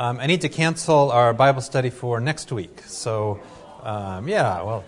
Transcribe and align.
Um, 0.00 0.18
I 0.18 0.26
need 0.28 0.40
to 0.40 0.48
cancel 0.48 1.12
our 1.12 1.34
Bible 1.34 1.60
study 1.60 1.90
for 1.90 2.20
next 2.20 2.50
week. 2.52 2.80
So, 2.86 3.38
um, 3.82 4.28
yeah, 4.28 4.62
well, 4.62 4.82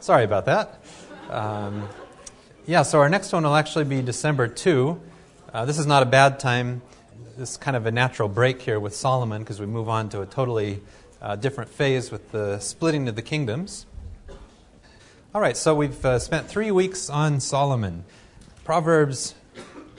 sorry 0.00 0.24
about 0.24 0.46
that. 0.46 0.82
Um, 1.30 1.88
yeah, 2.66 2.82
so 2.82 2.98
our 2.98 3.08
next 3.08 3.32
one 3.32 3.44
will 3.44 3.54
actually 3.54 3.84
be 3.84 4.02
December 4.02 4.48
2. 4.48 5.00
Uh, 5.54 5.64
this 5.66 5.78
is 5.78 5.86
not 5.86 6.02
a 6.02 6.06
bad 6.06 6.40
time. 6.40 6.82
This 7.36 7.50
is 7.50 7.56
kind 7.56 7.76
of 7.76 7.86
a 7.86 7.92
natural 7.92 8.28
break 8.28 8.60
here 8.60 8.80
with 8.80 8.92
Solomon 8.92 9.42
because 9.42 9.60
we 9.60 9.66
move 9.66 9.88
on 9.88 10.08
to 10.08 10.22
a 10.22 10.26
totally 10.26 10.82
uh, 11.22 11.36
different 11.36 11.70
phase 11.70 12.10
with 12.10 12.32
the 12.32 12.58
splitting 12.58 13.06
of 13.06 13.14
the 13.14 13.22
kingdoms. 13.22 13.86
All 15.32 15.40
right, 15.40 15.56
so 15.56 15.76
we've 15.76 16.04
uh, 16.04 16.18
spent 16.18 16.48
three 16.48 16.72
weeks 16.72 17.08
on 17.08 17.38
Solomon. 17.38 18.04
Proverbs, 18.64 19.36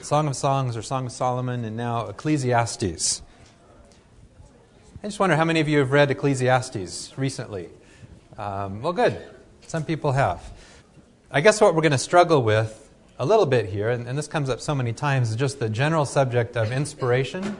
Song 0.01 0.27
of 0.27 0.35
Songs 0.35 0.75
or 0.75 0.81
Song 0.81 1.05
of 1.05 1.13
Solomon, 1.13 1.63
and 1.63 1.77
now 1.77 2.07
Ecclesiastes. 2.07 3.21
I 5.07 5.09
just 5.09 5.21
wonder 5.21 5.37
how 5.37 5.45
many 5.45 5.61
of 5.61 5.69
you 5.69 5.79
have 5.79 5.93
read 5.93 6.11
Ecclesiastes 6.11 7.13
recently? 7.17 7.69
Um, 8.37 8.81
well, 8.81 8.91
good. 8.91 9.17
Some 9.65 9.85
people 9.85 10.11
have. 10.11 10.43
I 11.31 11.39
guess 11.39 11.61
what 11.61 11.75
we're 11.75 11.81
going 11.81 11.93
to 11.93 11.97
struggle 11.97 12.43
with 12.43 12.91
a 13.17 13.25
little 13.25 13.45
bit 13.45 13.67
here, 13.67 13.89
and, 13.89 14.05
and 14.05 14.17
this 14.17 14.27
comes 14.27 14.49
up 14.49 14.59
so 14.59 14.75
many 14.75 14.91
times, 14.91 15.29
is 15.29 15.37
just 15.37 15.59
the 15.59 15.69
general 15.69 16.03
subject 16.03 16.57
of 16.57 16.73
inspiration. 16.73 17.55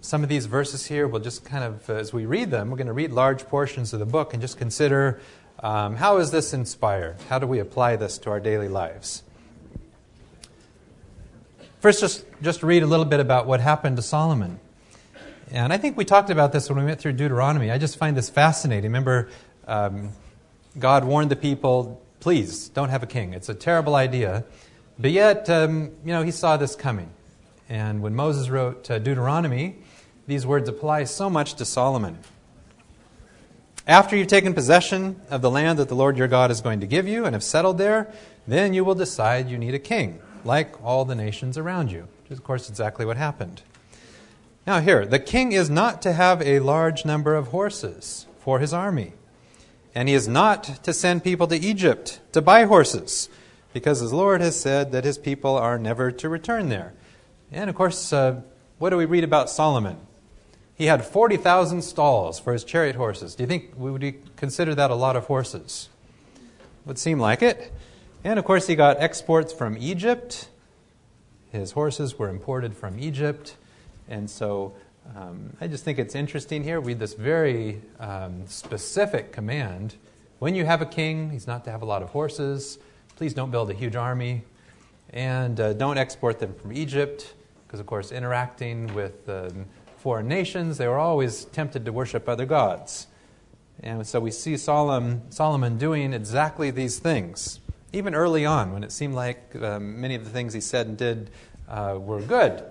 Some 0.00 0.22
of 0.22 0.30
these 0.30 0.46
verses 0.46 0.86
here, 0.86 1.06
we'll 1.06 1.20
just 1.20 1.44
kind 1.44 1.62
of, 1.62 1.90
as 1.90 2.10
we 2.10 2.24
read 2.24 2.50
them, 2.50 2.70
we're 2.70 2.78
going 2.78 2.86
to 2.86 2.94
read 2.94 3.12
large 3.12 3.46
portions 3.46 3.92
of 3.92 3.98
the 3.98 4.06
book 4.06 4.32
and 4.32 4.40
just 4.40 4.56
consider 4.56 5.20
um, 5.62 5.94
how 5.94 6.16
is 6.16 6.30
this 6.30 6.54
inspired? 6.54 7.16
How 7.28 7.38
do 7.38 7.46
we 7.46 7.58
apply 7.58 7.96
this 7.96 8.16
to 8.20 8.30
our 8.30 8.40
daily 8.40 8.68
lives? 8.68 9.24
First, 11.80 12.00
just, 12.00 12.24
just 12.40 12.62
read 12.62 12.82
a 12.82 12.86
little 12.86 13.04
bit 13.04 13.20
about 13.20 13.46
what 13.46 13.60
happened 13.60 13.96
to 13.96 14.02
Solomon. 14.02 14.58
And 15.52 15.72
I 15.72 15.78
think 15.78 15.96
we 15.96 16.04
talked 16.04 16.30
about 16.30 16.52
this 16.52 16.68
when 16.68 16.78
we 16.78 16.84
went 16.84 17.00
through 17.00 17.14
Deuteronomy. 17.14 17.72
I 17.72 17.78
just 17.78 17.96
find 17.96 18.16
this 18.16 18.30
fascinating. 18.30 18.84
Remember, 18.84 19.28
um, 19.66 20.10
God 20.78 21.04
warned 21.04 21.30
the 21.30 21.36
people, 21.36 22.00
please 22.20 22.68
don't 22.68 22.90
have 22.90 23.02
a 23.02 23.06
king. 23.06 23.34
It's 23.34 23.48
a 23.48 23.54
terrible 23.54 23.96
idea. 23.96 24.44
But 24.96 25.10
yet, 25.10 25.50
um, 25.50 25.90
you 26.04 26.12
know, 26.12 26.22
he 26.22 26.30
saw 26.30 26.56
this 26.56 26.76
coming. 26.76 27.10
And 27.68 28.00
when 28.00 28.14
Moses 28.14 28.48
wrote 28.48 28.88
uh, 28.90 29.00
Deuteronomy, 29.00 29.76
these 30.28 30.46
words 30.46 30.68
apply 30.68 31.04
so 31.04 31.28
much 31.28 31.54
to 31.54 31.64
Solomon. 31.64 32.18
After 33.88 34.16
you've 34.16 34.28
taken 34.28 34.54
possession 34.54 35.20
of 35.30 35.42
the 35.42 35.50
land 35.50 35.80
that 35.80 35.88
the 35.88 35.96
Lord 35.96 36.16
your 36.16 36.28
God 36.28 36.52
is 36.52 36.60
going 36.60 36.78
to 36.80 36.86
give 36.86 37.08
you 37.08 37.24
and 37.24 37.34
have 37.34 37.42
settled 37.42 37.78
there, 37.78 38.12
then 38.46 38.72
you 38.72 38.84
will 38.84 38.94
decide 38.94 39.50
you 39.50 39.58
need 39.58 39.74
a 39.74 39.80
king, 39.80 40.20
like 40.44 40.80
all 40.84 41.04
the 41.04 41.16
nations 41.16 41.58
around 41.58 41.90
you. 41.90 42.06
Which 42.22 42.32
is, 42.32 42.38
of 42.38 42.44
course, 42.44 42.68
exactly 42.68 43.04
what 43.04 43.16
happened. 43.16 43.62
Now, 44.70 44.78
here, 44.78 45.04
the 45.04 45.18
king 45.18 45.50
is 45.50 45.68
not 45.68 46.00
to 46.02 46.12
have 46.12 46.40
a 46.42 46.60
large 46.60 47.04
number 47.04 47.34
of 47.34 47.48
horses 47.48 48.26
for 48.38 48.60
his 48.60 48.72
army. 48.72 49.14
And 49.96 50.08
he 50.08 50.14
is 50.14 50.28
not 50.28 50.84
to 50.84 50.92
send 50.92 51.24
people 51.24 51.48
to 51.48 51.56
Egypt 51.56 52.20
to 52.30 52.40
buy 52.40 52.66
horses, 52.66 53.28
because 53.72 53.98
his 53.98 54.12
Lord 54.12 54.40
has 54.40 54.60
said 54.60 54.92
that 54.92 55.02
his 55.02 55.18
people 55.18 55.56
are 55.56 55.76
never 55.76 56.12
to 56.12 56.28
return 56.28 56.68
there. 56.68 56.92
And 57.50 57.68
of 57.68 57.74
course, 57.74 58.12
uh, 58.12 58.42
what 58.78 58.90
do 58.90 58.96
we 58.96 59.06
read 59.06 59.24
about 59.24 59.50
Solomon? 59.50 59.96
He 60.76 60.84
had 60.84 61.04
40,000 61.04 61.82
stalls 61.82 62.38
for 62.38 62.52
his 62.52 62.62
chariot 62.62 62.94
horses. 62.94 63.34
Do 63.34 63.42
you 63.42 63.48
think 63.48 63.72
we 63.76 63.90
would 63.90 64.36
consider 64.36 64.72
that 64.76 64.92
a 64.92 64.94
lot 64.94 65.16
of 65.16 65.24
horses? 65.24 65.88
Would 66.86 66.96
seem 66.96 67.18
like 67.18 67.42
it. 67.42 67.72
And 68.22 68.38
of 68.38 68.44
course, 68.44 68.68
he 68.68 68.76
got 68.76 69.00
exports 69.00 69.52
from 69.52 69.76
Egypt. 69.76 70.48
His 71.50 71.72
horses 71.72 72.20
were 72.20 72.28
imported 72.28 72.76
from 72.76 73.00
Egypt. 73.00 73.56
And 74.10 74.28
so 74.28 74.74
um, 75.16 75.56
I 75.60 75.66
just 75.66 75.84
think 75.84 75.98
it's 75.98 76.14
interesting 76.14 76.62
here. 76.62 76.80
We 76.80 76.92
this 76.94 77.14
very 77.14 77.80
um, 77.98 78.46
specific 78.46 79.32
command. 79.32 79.94
When 80.40 80.54
you 80.54 80.66
have 80.66 80.82
a 80.82 80.86
king, 80.86 81.30
he's 81.30 81.46
not 81.46 81.64
to 81.64 81.70
have 81.70 81.80
a 81.80 81.86
lot 81.86 82.02
of 82.02 82.10
horses. 82.10 82.78
Please 83.16 83.32
don't 83.32 83.50
build 83.50 83.70
a 83.70 83.74
huge 83.74 83.96
army. 83.96 84.42
And 85.12 85.58
uh, 85.58 85.72
don't 85.72 85.98
export 85.98 86.38
them 86.38 86.54
from 86.54 86.72
Egypt, 86.72 87.34
because, 87.66 87.80
of 87.80 87.86
course, 87.86 88.12
interacting 88.12 88.94
with 88.94 89.28
um, 89.28 89.66
foreign 89.96 90.28
nations, 90.28 90.78
they 90.78 90.86
were 90.86 90.98
always 90.98 91.46
tempted 91.46 91.84
to 91.84 91.92
worship 91.92 92.28
other 92.28 92.46
gods. 92.46 93.06
And 93.82 94.06
so 94.06 94.20
we 94.20 94.30
see 94.30 94.56
Solomon, 94.56 95.22
Solomon 95.30 95.78
doing 95.78 96.12
exactly 96.12 96.70
these 96.70 96.98
things, 96.98 97.60
even 97.92 98.14
early 98.14 98.46
on 98.46 98.72
when 98.72 98.84
it 98.84 98.92
seemed 98.92 99.14
like 99.14 99.56
um, 99.60 100.00
many 100.00 100.14
of 100.14 100.24
the 100.24 100.30
things 100.30 100.52
he 100.52 100.60
said 100.60 100.86
and 100.86 100.96
did 100.96 101.30
uh, 101.68 101.96
were 101.98 102.20
good. 102.20 102.62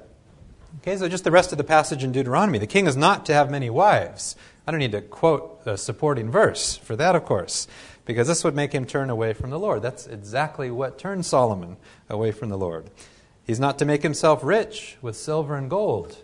Okay, 0.77 0.95
so 0.95 1.09
just 1.09 1.23
the 1.23 1.31
rest 1.31 1.51
of 1.51 1.57
the 1.57 1.63
passage 1.63 2.03
in 2.03 2.11
Deuteronomy. 2.11 2.59
The 2.59 2.67
king 2.67 2.85
is 2.85 2.95
not 2.95 3.25
to 3.25 3.33
have 3.33 3.49
many 3.49 3.69
wives. 3.69 4.35
I 4.65 4.71
don't 4.71 4.79
need 4.79 4.91
to 4.91 5.01
quote 5.01 5.65
the 5.65 5.77
supporting 5.77 6.29
verse 6.29 6.77
for 6.77 6.95
that, 6.95 7.15
of 7.15 7.25
course, 7.25 7.67
because 8.05 8.27
this 8.27 8.43
would 8.43 8.55
make 8.55 8.71
him 8.71 8.85
turn 8.85 9.09
away 9.09 9.33
from 9.33 9.49
the 9.49 9.59
Lord. 9.59 9.81
That's 9.81 10.05
exactly 10.05 10.69
what 10.69 10.99
turned 10.99 11.25
Solomon 11.25 11.77
away 12.07 12.31
from 12.31 12.49
the 12.49 12.57
Lord. 12.57 12.91
He's 13.43 13.59
not 13.59 13.79
to 13.79 13.85
make 13.85 14.03
himself 14.03 14.43
rich 14.43 14.97
with 15.01 15.15
silver 15.15 15.55
and 15.55 15.71
gold. 15.71 16.17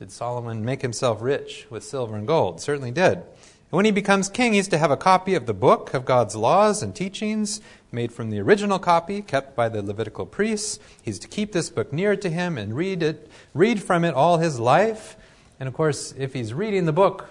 Did 0.00 0.10
Solomon 0.10 0.64
make 0.64 0.82
himself 0.82 1.22
rich 1.22 1.66
with 1.70 1.84
silver 1.84 2.16
and 2.16 2.26
gold? 2.26 2.60
Certainly 2.60 2.90
did. 2.90 3.18
And 3.18 3.76
when 3.76 3.84
he 3.84 3.90
becomes 3.92 4.28
king, 4.28 4.54
he's 4.54 4.68
to 4.68 4.78
have 4.78 4.90
a 4.90 4.96
copy 4.96 5.34
of 5.34 5.46
the 5.46 5.54
book 5.54 5.94
of 5.94 6.04
God's 6.04 6.34
laws 6.34 6.82
and 6.82 6.96
teachings 6.96 7.60
made 7.90 8.12
from 8.12 8.30
the 8.30 8.38
original 8.40 8.78
copy 8.78 9.22
kept 9.22 9.56
by 9.56 9.68
the 9.68 9.82
Levitical 9.82 10.26
priests. 10.26 10.78
He's 11.02 11.18
to 11.20 11.28
keep 11.28 11.52
this 11.52 11.70
book 11.70 11.92
near 11.92 12.16
to 12.16 12.30
him 12.30 12.58
and 12.58 12.76
read 12.76 13.02
it, 13.02 13.30
read 13.54 13.82
from 13.82 14.04
it 14.04 14.14
all 14.14 14.38
his 14.38 14.60
life. 14.60 15.16
And 15.58 15.68
of 15.68 15.74
course, 15.74 16.12
if 16.16 16.34
he's 16.34 16.52
reading 16.52 16.84
the 16.84 16.92
book, 16.92 17.30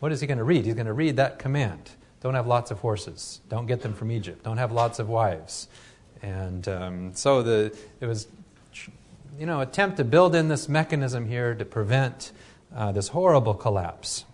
what 0.00 0.12
is 0.12 0.20
he 0.20 0.26
going 0.26 0.38
to 0.38 0.44
read? 0.44 0.64
He's 0.66 0.74
going 0.74 0.86
to 0.86 0.92
read 0.92 1.16
that 1.16 1.38
command. 1.38 1.90
Don't 2.20 2.34
have 2.34 2.46
lots 2.46 2.70
of 2.70 2.80
horses. 2.80 3.40
Don't 3.48 3.66
get 3.66 3.82
them 3.82 3.94
from 3.94 4.10
Egypt. 4.10 4.44
Don't 4.44 4.56
have 4.58 4.72
lots 4.72 4.98
of 4.98 5.08
wives. 5.08 5.68
And 6.22 6.66
um, 6.68 7.14
so 7.14 7.42
the, 7.42 7.76
it 8.00 8.06
was 8.06 8.26
you 9.38 9.46
know, 9.46 9.60
attempt 9.60 9.96
to 9.98 10.04
build 10.04 10.34
in 10.34 10.48
this 10.48 10.68
mechanism 10.68 11.26
here 11.26 11.54
to 11.54 11.64
prevent 11.64 12.32
uh, 12.74 12.92
this 12.92 13.08
horrible 13.08 13.54
collapse. 13.54 14.24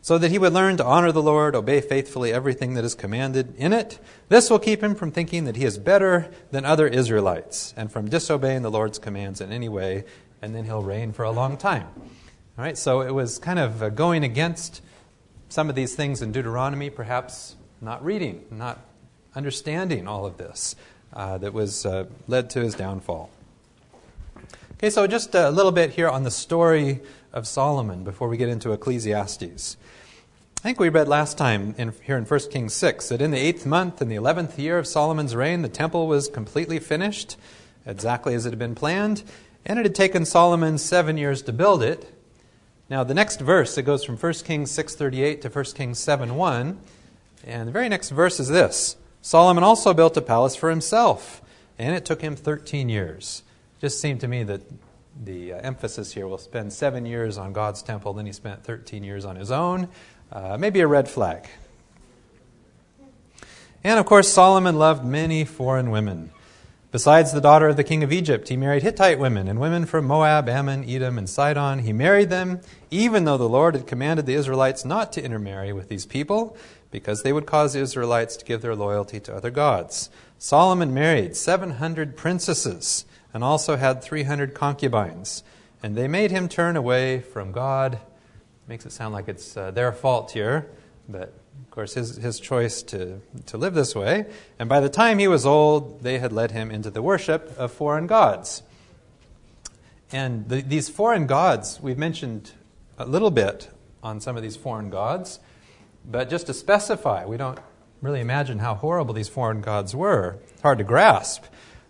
So 0.00 0.16
that 0.18 0.30
he 0.30 0.38
would 0.38 0.52
learn 0.52 0.76
to 0.78 0.84
honor 0.84 1.12
the 1.12 1.22
Lord, 1.22 1.54
obey 1.54 1.80
faithfully 1.80 2.32
everything 2.32 2.74
that 2.74 2.84
is 2.84 2.94
commanded 2.94 3.54
in 3.56 3.72
it. 3.72 3.98
This 4.28 4.48
will 4.48 4.58
keep 4.58 4.82
him 4.82 4.94
from 4.94 5.10
thinking 5.10 5.44
that 5.44 5.56
he 5.56 5.64
is 5.64 5.76
better 5.76 6.30
than 6.50 6.64
other 6.64 6.86
Israelites 6.86 7.74
and 7.76 7.90
from 7.90 8.08
disobeying 8.08 8.62
the 8.62 8.70
Lord's 8.70 8.98
commands 8.98 9.40
in 9.40 9.52
any 9.52 9.68
way, 9.68 10.04
and 10.40 10.54
then 10.54 10.64
he'll 10.64 10.82
reign 10.82 11.12
for 11.12 11.24
a 11.24 11.30
long 11.30 11.56
time. 11.56 11.88
All 11.96 12.64
right, 12.64 12.78
so 12.78 13.02
it 13.02 13.12
was 13.12 13.38
kind 13.38 13.58
of 13.58 13.82
uh, 13.82 13.88
going 13.88 14.24
against 14.24 14.82
some 15.48 15.68
of 15.68 15.74
these 15.74 15.94
things 15.94 16.22
in 16.22 16.32
Deuteronomy, 16.32 16.90
perhaps 16.90 17.56
not 17.80 18.04
reading, 18.04 18.44
not 18.50 18.80
understanding 19.34 20.08
all 20.08 20.26
of 20.26 20.36
this, 20.38 20.74
uh, 21.12 21.38
that 21.38 21.52
was 21.52 21.86
uh, 21.86 22.06
led 22.26 22.50
to 22.50 22.60
his 22.60 22.74
downfall. 22.74 23.30
Okay, 24.74 24.90
so 24.90 25.06
just 25.06 25.34
a 25.34 25.50
little 25.50 25.72
bit 25.72 25.90
here 25.90 26.08
on 26.08 26.22
the 26.22 26.30
story 26.30 27.00
of 27.32 27.46
Solomon 27.46 28.04
before 28.04 28.28
we 28.28 28.36
get 28.36 28.48
into 28.48 28.72
Ecclesiastes. 28.72 29.76
I 30.58 30.60
think 30.60 30.80
we 30.80 30.88
read 30.88 31.06
last 31.06 31.38
time 31.38 31.74
in, 31.78 31.92
here 32.02 32.16
in 32.16 32.24
1 32.24 32.40
Kings 32.50 32.74
6 32.74 33.10
that 33.10 33.22
in 33.22 33.30
the 33.30 33.38
eighth 33.38 33.64
month, 33.64 34.02
in 34.02 34.08
the 34.08 34.16
eleventh 34.16 34.58
year 34.58 34.76
of 34.76 34.86
Solomon's 34.86 35.36
reign, 35.36 35.62
the 35.62 35.68
temple 35.68 36.08
was 36.08 36.28
completely 36.28 36.80
finished, 36.80 37.36
exactly 37.86 38.34
as 38.34 38.44
it 38.44 38.50
had 38.50 38.58
been 38.58 38.74
planned, 38.74 39.22
and 39.64 39.78
it 39.78 39.84
had 39.84 39.94
taken 39.94 40.24
Solomon 40.24 40.78
seven 40.78 41.16
years 41.16 41.42
to 41.42 41.52
build 41.52 41.82
it. 41.82 42.12
Now, 42.90 43.04
the 43.04 43.14
next 43.14 43.40
verse, 43.40 43.78
it 43.78 43.82
goes 43.82 44.02
from 44.04 44.16
1 44.16 44.32
Kings 44.44 44.72
6.38 44.72 45.42
to 45.42 45.48
1 45.48 45.64
Kings 45.76 46.00
7.1, 46.00 46.76
and 47.44 47.68
the 47.68 47.72
very 47.72 47.88
next 47.88 48.10
verse 48.10 48.40
is 48.40 48.48
this. 48.48 48.96
Solomon 49.22 49.62
also 49.62 49.94
built 49.94 50.16
a 50.16 50.22
palace 50.22 50.56
for 50.56 50.70
himself, 50.70 51.42
and 51.78 51.94
it 51.94 52.04
took 52.04 52.20
him 52.20 52.34
13 52.34 52.88
years 52.88 53.42
It 53.76 53.82
just 53.82 54.00
seemed 54.00 54.20
to 54.20 54.28
me 54.28 54.42
that 54.44 54.62
the 55.22 55.54
uh, 55.54 55.56
emphasis 55.58 56.12
here 56.12 56.26
will 56.26 56.38
spend 56.38 56.72
seven 56.72 57.06
years 57.06 57.38
on 57.38 57.52
God's 57.52 57.82
temple, 57.82 58.12
then 58.12 58.26
he 58.26 58.32
spent 58.32 58.64
13 58.64 59.02
years 59.04 59.24
on 59.24 59.36
his 59.36 59.50
own. 59.50 59.88
Uh, 60.30 60.56
maybe 60.58 60.80
a 60.80 60.86
red 60.86 61.08
flag. 61.08 61.48
And 63.82 63.98
of 63.98 64.06
course, 64.06 64.28
Solomon 64.28 64.76
loved 64.76 65.04
many 65.04 65.44
foreign 65.44 65.90
women. 65.90 66.30
Besides 66.90 67.32
the 67.32 67.40
daughter 67.40 67.68
of 67.68 67.76
the 67.76 67.84
king 67.84 68.02
of 68.02 68.12
Egypt, 68.12 68.48
he 68.48 68.56
married 68.56 68.82
Hittite 68.82 69.18
women 69.18 69.46
and 69.46 69.60
women 69.60 69.84
from 69.84 70.06
Moab, 70.06 70.48
Ammon, 70.48 70.88
Edom, 70.88 71.18
and 71.18 71.28
Sidon. 71.28 71.80
He 71.80 71.92
married 71.92 72.30
them, 72.30 72.60
even 72.90 73.24
though 73.24 73.36
the 73.36 73.48
Lord 73.48 73.74
had 73.74 73.86
commanded 73.86 74.24
the 74.24 74.34
Israelites 74.34 74.84
not 74.84 75.12
to 75.12 75.22
intermarry 75.22 75.72
with 75.72 75.88
these 75.88 76.06
people, 76.06 76.56
because 76.90 77.22
they 77.22 77.32
would 77.32 77.44
cause 77.44 77.74
the 77.74 77.80
Israelites 77.80 78.36
to 78.38 78.44
give 78.44 78.62
their 78.62 78.74
loyalty 78.74 79.20
to 79.20 79.34
other 79.34 79.50
gods. 79.50 80.08
Solomon 80.38 80.94
married 80.94 81.36
700 81.36 82.16
princesses 82.16 83.04
and 83.32 83.44
also 83.44 83.76
had 83.76 84.02
300 84.02 84.54
concubines. 84.54 85.42
And 85.82 85.96
they 85.96 86.08
made 86.08 86.30
him 86.30 86.48
turn 86.48 86.76
away 86.76 87.20
from 87.20 87.52
God. 87.52 87.98
Makes 88.66 88.86
it 88.86 88.92
sound 88.92 89.14
like 89.14 89.28
it's 89.28 89.56
uh, 89.56 89.70
their 89.70 89.92
fault 89.92 90.32
here, 90.32 90.70
but 91.08 91.32
of 91.62 91.70
course, 91.70 91.94
his, 91.94 92.16
his 92.16 92.40
choice 92.40 92.82
to, 92.84 93.20
to 93.46 93.56
live 93.56 93.74
this 93.74 93.94
way. 93.94 94.26
And 94.58 94.68
by 94.68 94.80
the 94.80 94.88
time 94.88 95.18
he 95.18 95.28
was 95.28 95.46
old, 95.46 96.02
they 96.02 96.18
had 96.18 96.32
led 96.32 96.50
him 96.50 96.70
into 96.70 96.90
the 96.90 97.02
worship 97.02 97.54
of 97.58 97.72
foreign 97.72 98.06
gods. 98.06 98.62
And 100.10 100.48
the, 100.48 100.62
these 100.62 100.88
foreign 100.88 101.26
gods, 101.26 101.80
we've 101.80 101.98
mentioned 101.98 102.52
a 102.98 103.04
little 103.06 103.30
bit 103.30 103.70
on 104.02 104.20
some 104.20 104.36
of 104.36 104.42
these 104.42 104.56
foreign 104.56 104.90
gods, 104.90 105.40
but 106.04 106.30
just 106.30 106.46
to 106.46 106.54
specify, 106.54 107.26
we 107.26 107.36
don't 107.36 107.58
really 108.00 108.20
imagine 108.20 108.58
how 108.58 108.74
horrible 108.74 109.14
these 109.14 109.28
foreign 109.28 109.60
gods 109.60 109.94
were. 109.94 110.38
Hard 110.62 110.78
to 110.78 110.84
grasp. 110.84 111.44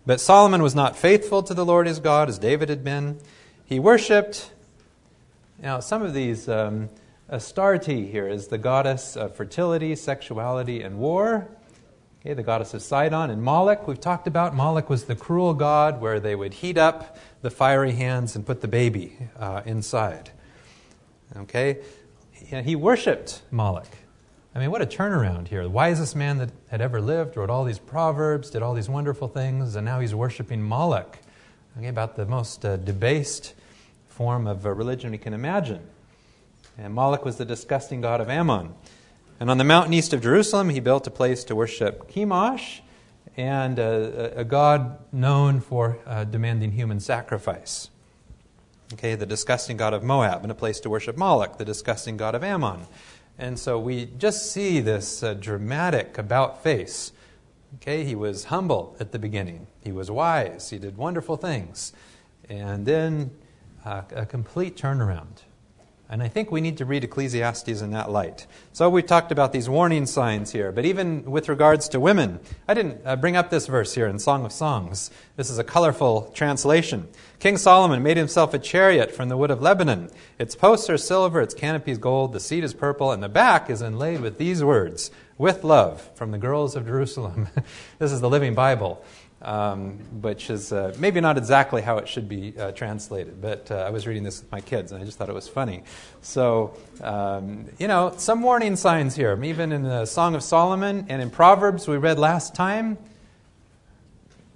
But 0.09 0.23
Solomon 0.23 0.63
was 0.63 0.75
not 0.75 0.97
faithful 0.97 1.43
to 1.43 1.53
the 1.53 1.67
Lord 1.67 1.87
his 1.87 2.01
God 2.01 2.31
as 2.31 2.39
David 2.39 2.71
had 2.71 2.83
been. 2.83 3.19
He 3.67 3.79
worshiped. 3.79 4.51
Now, 5.59 5.81
some 5.81 6.01
of 6.01 6.15
these, 6.15 6.49
um, 6.49 6.89
Astarte 7.29 8.09
here 8.09 8.27
is 8.27 8.49
the 8.49 8.57
goddess 8.57 9.19
of 9.19 9.37
fertility, 9.37 9.95
sexuality, 9.95 10.81
and 10.81 10.99
war. 10.99 11.47
Okay, 12.23 12.33
the 12.33 12.43
goddess 12.43 12.73
of 12.73 12.81
Sidon 12.81 13.29
and 13.29 13.43
Moloch, 13.43 13.87
we've 13.87 14.01
talked 14.01 14.27
about. 14.27 14.57
Moloch 14.57 14.89
was 14.89 15.05
the 15.05 15.15
cruel 15.15 15.53
god 15.53 16.01
where 16.01 16.21
they 16.21 16.35
would 16.35 16.55
heat 16.55 16.79
up 16.79 17.19
the 17.43 17.51
fiery 17.51 17.93
hands 17.93 18.35
and 18.35 18.47
put 18.47 18.63
the 18.63 18.67
baby 18.67 19.13
uh, 19.39 19.61
inside. 19.67 20.31
Okay, 21.37 21.83
he 22.33 22.75
worshipped 22.75 23.43
Moloch. 23.51 23.95
I 24.59 24.61
mean, 24.61 24.73
what 24.73 24.83
a 24.83 24.87
turnaround 24.87 25.47
here. 25.47 25.63
The 25.63 25.71
wisest 25.71 26.17
man 26.17 26.39
that 26.39 26.51
had 26.67 26.81
ever 26.81 27.01
lived 27.01 27.37
wrote 27.37 27.49
all 27.49 27.63
these 27.63 27.79
proverbs, 27.79 28.51
did 28.51 28.61
all 28.61 28.75
these 28.75 28.89
wonderful 28.89 29.29
things, 29.29 29.77
and 29.77 29.85
now 29.85 30.01
he's 30.01 30.17
worshiping 30.17 30.61
Moloch. 30.61 31.17
Okay, 31.77 31.87
about 31.87 32.17
the 32.17 32.27
most 32.27 32.65
uh, 32.65 32.77
debased 32.77 33.55
form 34.09 34.49
of 34.49 34.67
uh, 34.67 34.71
religion 34.71 35.13
we 35.13 35.19
can 35.19 35.33
imagine. 35.33 35.81
And 36.77 36.93
Moloch 36.93 37.25
was 37.25 37.37
the 37.37 37.45
disgusting 37.45 38.01
god 38.01 38.21
of 38.21 38.29
Ammon. 38.29 38.75
And 39.39 39.49
on 39.49 39.59
the 39.59 39.65
mountain 39.65 39.95
east 39.95 40.13
of 40.13 40.23
Jerusalem, 40.23 40.71
he 40.71 40.81
built 40.81 41.07
a 41.07 41.13
place 41.13 41.45
to 41.45 41.55
worship 41.55 42.11
Chemosh, 42.11 42.81
and 43.37 43.79
uh, 43.79 43.83
a, 43.83 44.41
a 44.41 44.45
god 44.45 44.99
known 45.13 45.61
for 45.61 46.01
uh, 46.05 46.25
demanding 46.25 46.73
human 46.73 46.99
sacrifice. 46.99 47.91
Okay, 48.95 49.15
the 49.15 49.27
disgusting 49.27 49.77
god 49.77 49.95
of 49.95 50.03
Moab, 50.03 50.43
and 50.43 50.51
a 50.51 50.57
place 50.57 50.81
to 50.81 50.91
worship 50.91 51.17
Moloch, 51.17 51.59
the 51.59 51.65
disgusting 51.65 52.17
god 52.17 52.35
of 52.35 52.43
Ammon. 52.43 52.87
And 53.39 53.59
so 53.59 53.79
we 53.79 54.07
just 54.19 54.53
see 54.53 54.81
this 54.81 55.23
uh, 55.23 55.35
dramatic 55.35 56.19
about 56.19 56.63
face. 56.63 57.13
Okay, 57.77 58.05
he 58.05 58.15
was 58.15 58.45
humble 58.45 58.97
at 58.99 59.13
the 59.13 59.19
beginning. 59.19 59.69
He 59.81 59.93
was 59.93 60.11
wise. 60.11 60.71
He 60.71 60.79
did 60.79 60.97
wonderful 60.97 61.37
things. 61.37 61.93
And 62.49 62.85
then 62.85 63.31
uh, 63.85 64.03
a 64.15 64.27
complete 64.27 64.77
turnaround. 64.77 65.43
And 66.11 66.23
I 66.23 66.29
think 66.29 66.51
we 66.51 66.63
need 66.63 66.79
to 66.79 66.87
read 66.87 67.05
Ecclesiastes 67.05 67.83
in 67.83 67.91
that 67.91 68.11
light. 68.11 68.47
So 68.73 68.89
we've 68.89 69.05
talked 69.05 69.31
about 69.31 69.53
these 69.53 69.69
warning 69.69 70.07
signs 70.07 70.53
here, 70.53 70.73
but 70.73 70.87
even 70.87 71.31
with 71.31 71.51
regards 71.51 71.87
to 71.91 72.01
women, 72.01 72.41
I 72.67 72.73
didn't 72.73 73.03
uh, 73.05 73.17
bring 73.17 73.37
up 73.37 73.51
this 73.51 73.67
verse 73.67 73.95
here 73.95 74.07
in 74.07 74.19
Song 74.19 74.47
of 74.47 74.53
Songs. 74.53 75.11
This 75.37 75.51
is 75.51 75.59
a 75.59 75.65
colorful 75.65 76.33
translation. 76.35 77.09
King 77.41 77.59
Solomon 77.59 78.03
made 78.03 78.17
himself 78.17 78.55
a 78.55 78.59
chariot 78.59 79.13
from 79.13 79.29
the 79.29 79.37
wood 79.37 79.51
of 79.51 79.61
Lebanon. 79.61 80.09
Its 80.39 80.57
posts 80.57 80.89
are 80.89 80.97
silver, 80.97 81.43
its 81.43 81.53
canopy 81.53 81.91
is 81.91 81.99
gold, 81.99 82.33
the 82.33 82.41
seat 82.41 82.65
is 82.65 82.73
purple, 82.73 83.13
and 83.13 83.23
the 83.23 83.29
back 83.29 83.69
is 83.69 83.83
inlaid 83.83 84.23
with 84.23 84.39
these 84.39 84.65
words, 84.65 85.11
with 85.37 85.63
love, 85.63 86.11
from 86.15 86.31
the 86.31 86.39
girls 86.39 86.75
of 86.75 86.87
Jerusalem. 86.87 87.49
this 87.99 88.13
is 88.13 88.23
the 88.23 88.31
Living 88.31 88.55
Bible 88.55 89.05
um, 89.43 89.99
which 90.21 90.51
is 90.51 90.73
uh, 90.73 90.95
maybe 90.99 91.21
not 91.21 91.39
exactly 91.39 91.81
how 91.81 91.99
it 91.99 92.09
should 92.09 92.29
be 92.29 92.59
uh, 92.59 92.73
translated, 92.73 93.41
but 93.41 93.71
uh, 93.71 93.77
I 93.77 93.91
was 93.91 94.07
reading 94.07 94.25
this 94.25 94.41
with 94.41 94.51
my 94.51 94.61
kids 94.61 94.91
and 94.91 95.01
I 95.01 95.05
just 95.05 95.19
thought 95.19 95.29
it 95.29 95.35
was 95.35 95.49
funny. 95.49 95.85
So, 96.23 96.77
um, 97.01 97.67
you 97.79 97.87
know, 97.87 98.15
some 98.17 98.43
warning 98.43 98.75
signs 98.77 99.15
here, 99.15 99.41
even 99.43 99.71
in 99.73 99.83
the 99.83 100.07
Song 100.07 100.35
of 100.35 100.43
Solomon 100.43 101.07
and 101.09 101.23
in 101.23 101.31
Proverbs 101.31 101.87
we 101.87 101.97
read 101.97 102.19
last 102.19 102.55
time. 102.55 102.99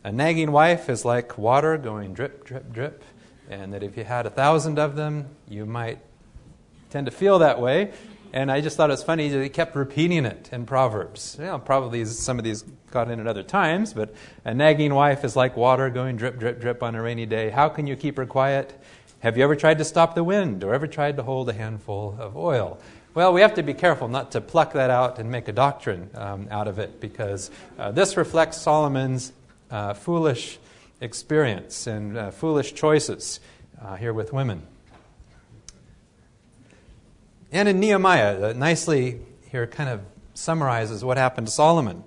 A 0.05 0.11
nagging 0.11 0.51
wife 0.51 0.89
is 0.89 1.05
like 1.05 1.39
water 1.39 1.79
going 1.79 2.13
drip, 2.13 2.45
drip, 2.45 2.73
drip, 2.73 3.05
and 3.49 3.73
that 3.73 3.85
if 3.85 3.97
you 3.97 4.03
had 4.03 4.27
a 4.27 4.31
thousand 4.31 4.81
of 4.81 4.97
them, 4.97 5.29
you 5.49 5.65
might 5.65 6.01
tend 6.91 7.07
to 7.07 7.13
feel 7.13 7.39
that 7.39 7.61
way. 7.61 7.93
And 8.33 8.51
I 8.51 8.63
just 8.63 8.79
thought 8.79 8.89
it 8.89 8.95
was 8.95 9.03
funny 9.03 9.29
that 9.29 9.43
he 9.43 9.51
kept 9.51 9.77
repeating 9.77 10.25
it 10.25 10.49
in 10.53 10.65
Proverbs. 10.65 11.37
You 11.39 11.45
know, 11.45 11.59
probably 11.59 12.05
some 12.07 12.39
of 12.39 12.45
these 12.45 12.63
got 12.91 13.11
in 13.11 13.21
at 13.21 13.27
other 13.27 13.43
times, 13.43 13.93
but 13.93 14.15
a 14.45 14.55
nagging 14.55 14.95
wife 14.95 15.23
is 15.23 15.37
like 15.37 15.55
water 15.55 15.91
going 15.91 16.17
drip, 16.17 16.39
drip, 16.39 16.59
drip 16.59 16.83
on 16.83 16.95
a 16.95 17.03
rainy 17.03 17.27
day. 17.27 17.51
How 17.51 17.69
can 17.69 17.87
you 17.87 17.95
keep 17.95 18.17
her 18.17 18.25
quiet? 18.25 18.73
Have 19.21 19.37
you 19.37 19.45
ever 19.45 19.55
tried 19.55 19.79
to 19.79 19.85
stop 19.85 20.15
the 20.15 20.25
wind 20.25 20.65
or 20.65 20.73
ever 20.73 20.87
tried 20.87 21.17
to 21.19 21.23
hold 21.23 21.49
a 21.51 21.53
handful 21.53 22.17
of 22.19 22.37
oil? 22.37 22.79
Well, 23.15 23.35
we 23.35 23.43
have 23.43 23.55
to 23.55 23.63
be 23.63 23.75
careful 23.75 24.09
not 24.09 24.33
to 24.33 24.41
pluck 24.41 24.73
that 24.73 24.89
out 24.89 25.19
and 25.19 25.31
make 25.31 25.47
a 25.49 25.53
doctrine 25.53 26.09
um, 26.15 26.49
out 26.51 26.69
of 26.69 26.79
it 26.79 27.01
because 27.01 27.51
uh, 27.79 27.93
this 27.93 28.17
reflects 28.17 28.57
Solomon's 28.57 29.33
uh, 29.71 29.93
foolish 29.93 30.59
experience 31.03 31.87
and 31.87 32.17
uh, 32.17 32.31
foolish 32.31 32.73
choices 32.73 33.41
uh, 33.83 33.97
here 33.97 34.15
with 34.15 34.33
women. 34.33 34.63
And 37.53 37.69
in 37.69 37.79
Nehemiah, 37.79 38.51
uh, 38.51 38.53
nicely 38.55 39.21
here 39.51 39.67
kind 39.67 39.91
of 39.91 40.01
summarizes 40.33 41.05
what 41.05 41.19
happened 41.19 41.49
to 41.49 41.53
Solomon. 41.53 42.03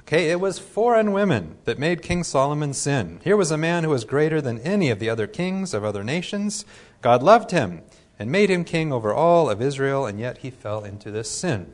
Okay, 0.00 0.30
it 0.30 0.40
was 0.40 0.60
foreign 0.60 1.12
women 1.12 1.58
that 1.64 1.78
made 1.78 2.02
King 2.02 2.22
Solomon 2.22 2.72
sin. 2.72 3.20
Here 3.24 3.36
was 3.36 3.50
a 3.50 3.58
man 3.58 3.82
who 3.82 3.90
was 3.90 4.04
greater 4.04 4.40
than 4.40 4.60
any 4.60 4.88
of 4.88 5.00
the 5.00 5.10
other 5.10 5.26
kings 5.26 5.74
of 5.74 5.84
other 5.84 6.04
nations. 6.04 6.64
God 7.02 7.22
loved 7.22 7.50
him 7.50 7.82
and 8.18 8.30
made 8.30 8.48
him 8.48 8.64
king 8.64 8.92
over 8.92 9.12
all 9.12 9.50
of 9.50 9.60
Israel, 9.60 10.06
and 10.06 10.20
yet 10.20 10.38
he 10.38 10.50
fell 10.50 10.84
into 10.84 11.10
this 11.10 11.30
sin. 11.30 11.72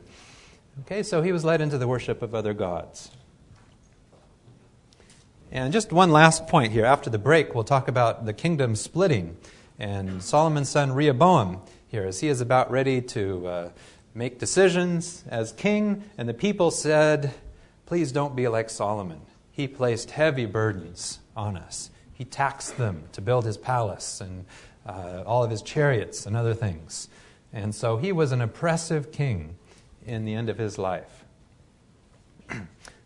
Okay, 0.81 1.03
so 1.03 1.21
he 1.21 1.31
was 1.31 1.45
led 1.45 1.61
into 1.61 1.77
the 1.77 1.87
worship 1.87 2.21
of 2.21 2.33
other 2.33 2.53
gods. 2.53 3.11
And 5.51 5.71
just 5.71 5.91
one 5.91 6.11
last 6.11 6.47
point 6.47 6.71
here. 6.71 6.85
After 6.85 7.09
the 7.09 7.17
break, 7.17 7.53
we'll 7.53 7.63
talk 7.63 7.87
about 7.87 8.25
the 8.25 8.33
kingdom 8.33 8.75
splitting 8.75 9.37
and 9.79 10.21
Solomon's 10.21 10.69
son 10.69 10.91
Rehoboam 10.91 11.61
here 11.87 12.05
as 12.05 12.19
he 12.19 12.27
is 12.27 12.41
about 12.41 12.69
ready 12.69 13.01
to 13.01 13.47
uh, 13.47 13.69
make 14.13 14.39
decisions 14.39 15.23
as 15.29 15.51
king. 15.53 16.03
And 16.17 16.27
the 16.27 16.33
people 16.33 16.71
said, 16.71 17.33
Please 17.85 18.11
don't 18.11 18.35
be 18.35 18.47
like 18.47 18.69
Solomon. 18.69 19.21
He 19.51 19.67
placed 19.67 20.11
heavy 20.11 20.45
burdens 20.45 21.19
on 21.35 21.55
us. 21.55 21.89
He 22.13 22.25
taxed 22.25 22.77
them 22.77 23.03
to 23.13 23.21
build 23.21 23.45
his 23.45 23.57
palace 23.57 24.19
and 24.19 24.45
uh, 24.85 25.23
all 25.25 25.43
of 25.43 25.51
his 25.51 25.61
chariots 25.61 26.25
and 26.25 26.35
other 26.35 26.53
things. 26.53 27.07
And 27.53 27.73
so 27.73 27.97
he 27.97 28.11
was 28.11 28.31
an 28.31 28.41
oppressive 28.41 29.11
king 29.11 29.55
in 30.05 30.25
the 30.25 30.33
end 30.33 30.49
of 30.49 30.57
his 30.57 30.77
life. 30.77 31.25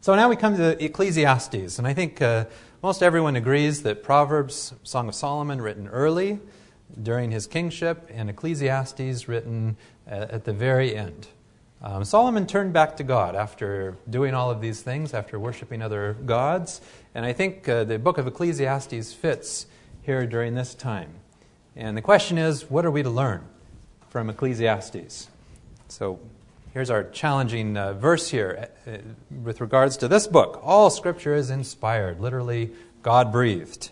so 0.02 0.16
now 0.16 0.30
we 0.30 0.36
come 0.36 0.58
to 0.58 0.84
Ecclesiastes, 0.84 1.78
and 1.78 1.88
I 1.88 1.94
think 1.94 2.22
uh, 2.22 2.46
most 2.82 3.04
everyone 3.04 3.36
agrees 3.36 3.84
that 3.84 4.02
Proverbs, 4.02 4.74
Song 4.84 5.08
of 5.08 5.16
Solomon, 5.16 5.62
written 5.62 5.88
early, 5.88 6.40
during 7.02 7.32
his 7.32 7.48
kingship, 7.48 8.10
and 8.14 8.30
Ecclesiastes 8.30 9.28
written 9.28 9.78
at 10.08 10.46
the 10.46 10.54
very 10.54 10.96
end. 10.96 11.28
Um, 11.84 12.04
Solomon 12.04 12.46
turned 12.46 12.74
back 12.74 12.98
to 12.98 13.04
God 13.04 13.36
after 13.36 13.98
doing 14.08 14.36
all 14.36 14.52
of 14.52 14.62
these 14.62 14.82
things, 14.82 15.16
after 15.16 15.40
worshiping 15.40 15.82
other 15.82 16.14
gods, 16.14 16.80
and 17.16 17.26
I 17.26 17.34
think 17.34 17.68
uh, 17.68 17.86
the 17.86 17.98
book 17.98 18.20
of 18.20 18.28
Ecclesiastes 18.28 19.14
fits 19.14 19.66
here 20.04 20.28
during 20.28 20.54
this 20.54 20.76
time. 20.76 21.10
And 21.76 21.98
the 21.98 22.02
question 22.02 22.38
is, 22.38 22.70
what 22.70 22.86
are 22.86 22.92
we 22.92 23.02
to 23.02 23.10
learn 23.10 23.44
from 24.10 24.30
Ecclesiastes? 24.30 25.28
So 25.88 26.20
here's 26.72 26.92
our 26.92 27.04
challenging 27.04 27.76
uh, 27.76 27.94
verse 27.94 28.30
here 28.30 28.70
uh, 28.86 28.98
with 29.44 29.60
regards 29.60 29.98
to 29.98 30.08
this 30.08 30.28
book. 30.28 30.60
All 30.64 30.92
scripture 30.92 31.34
is 31.34 31.50
inspired, 31.50 32.20
literally 32.20 32.72
God 33.02 33.32
breathed 33.32 33.90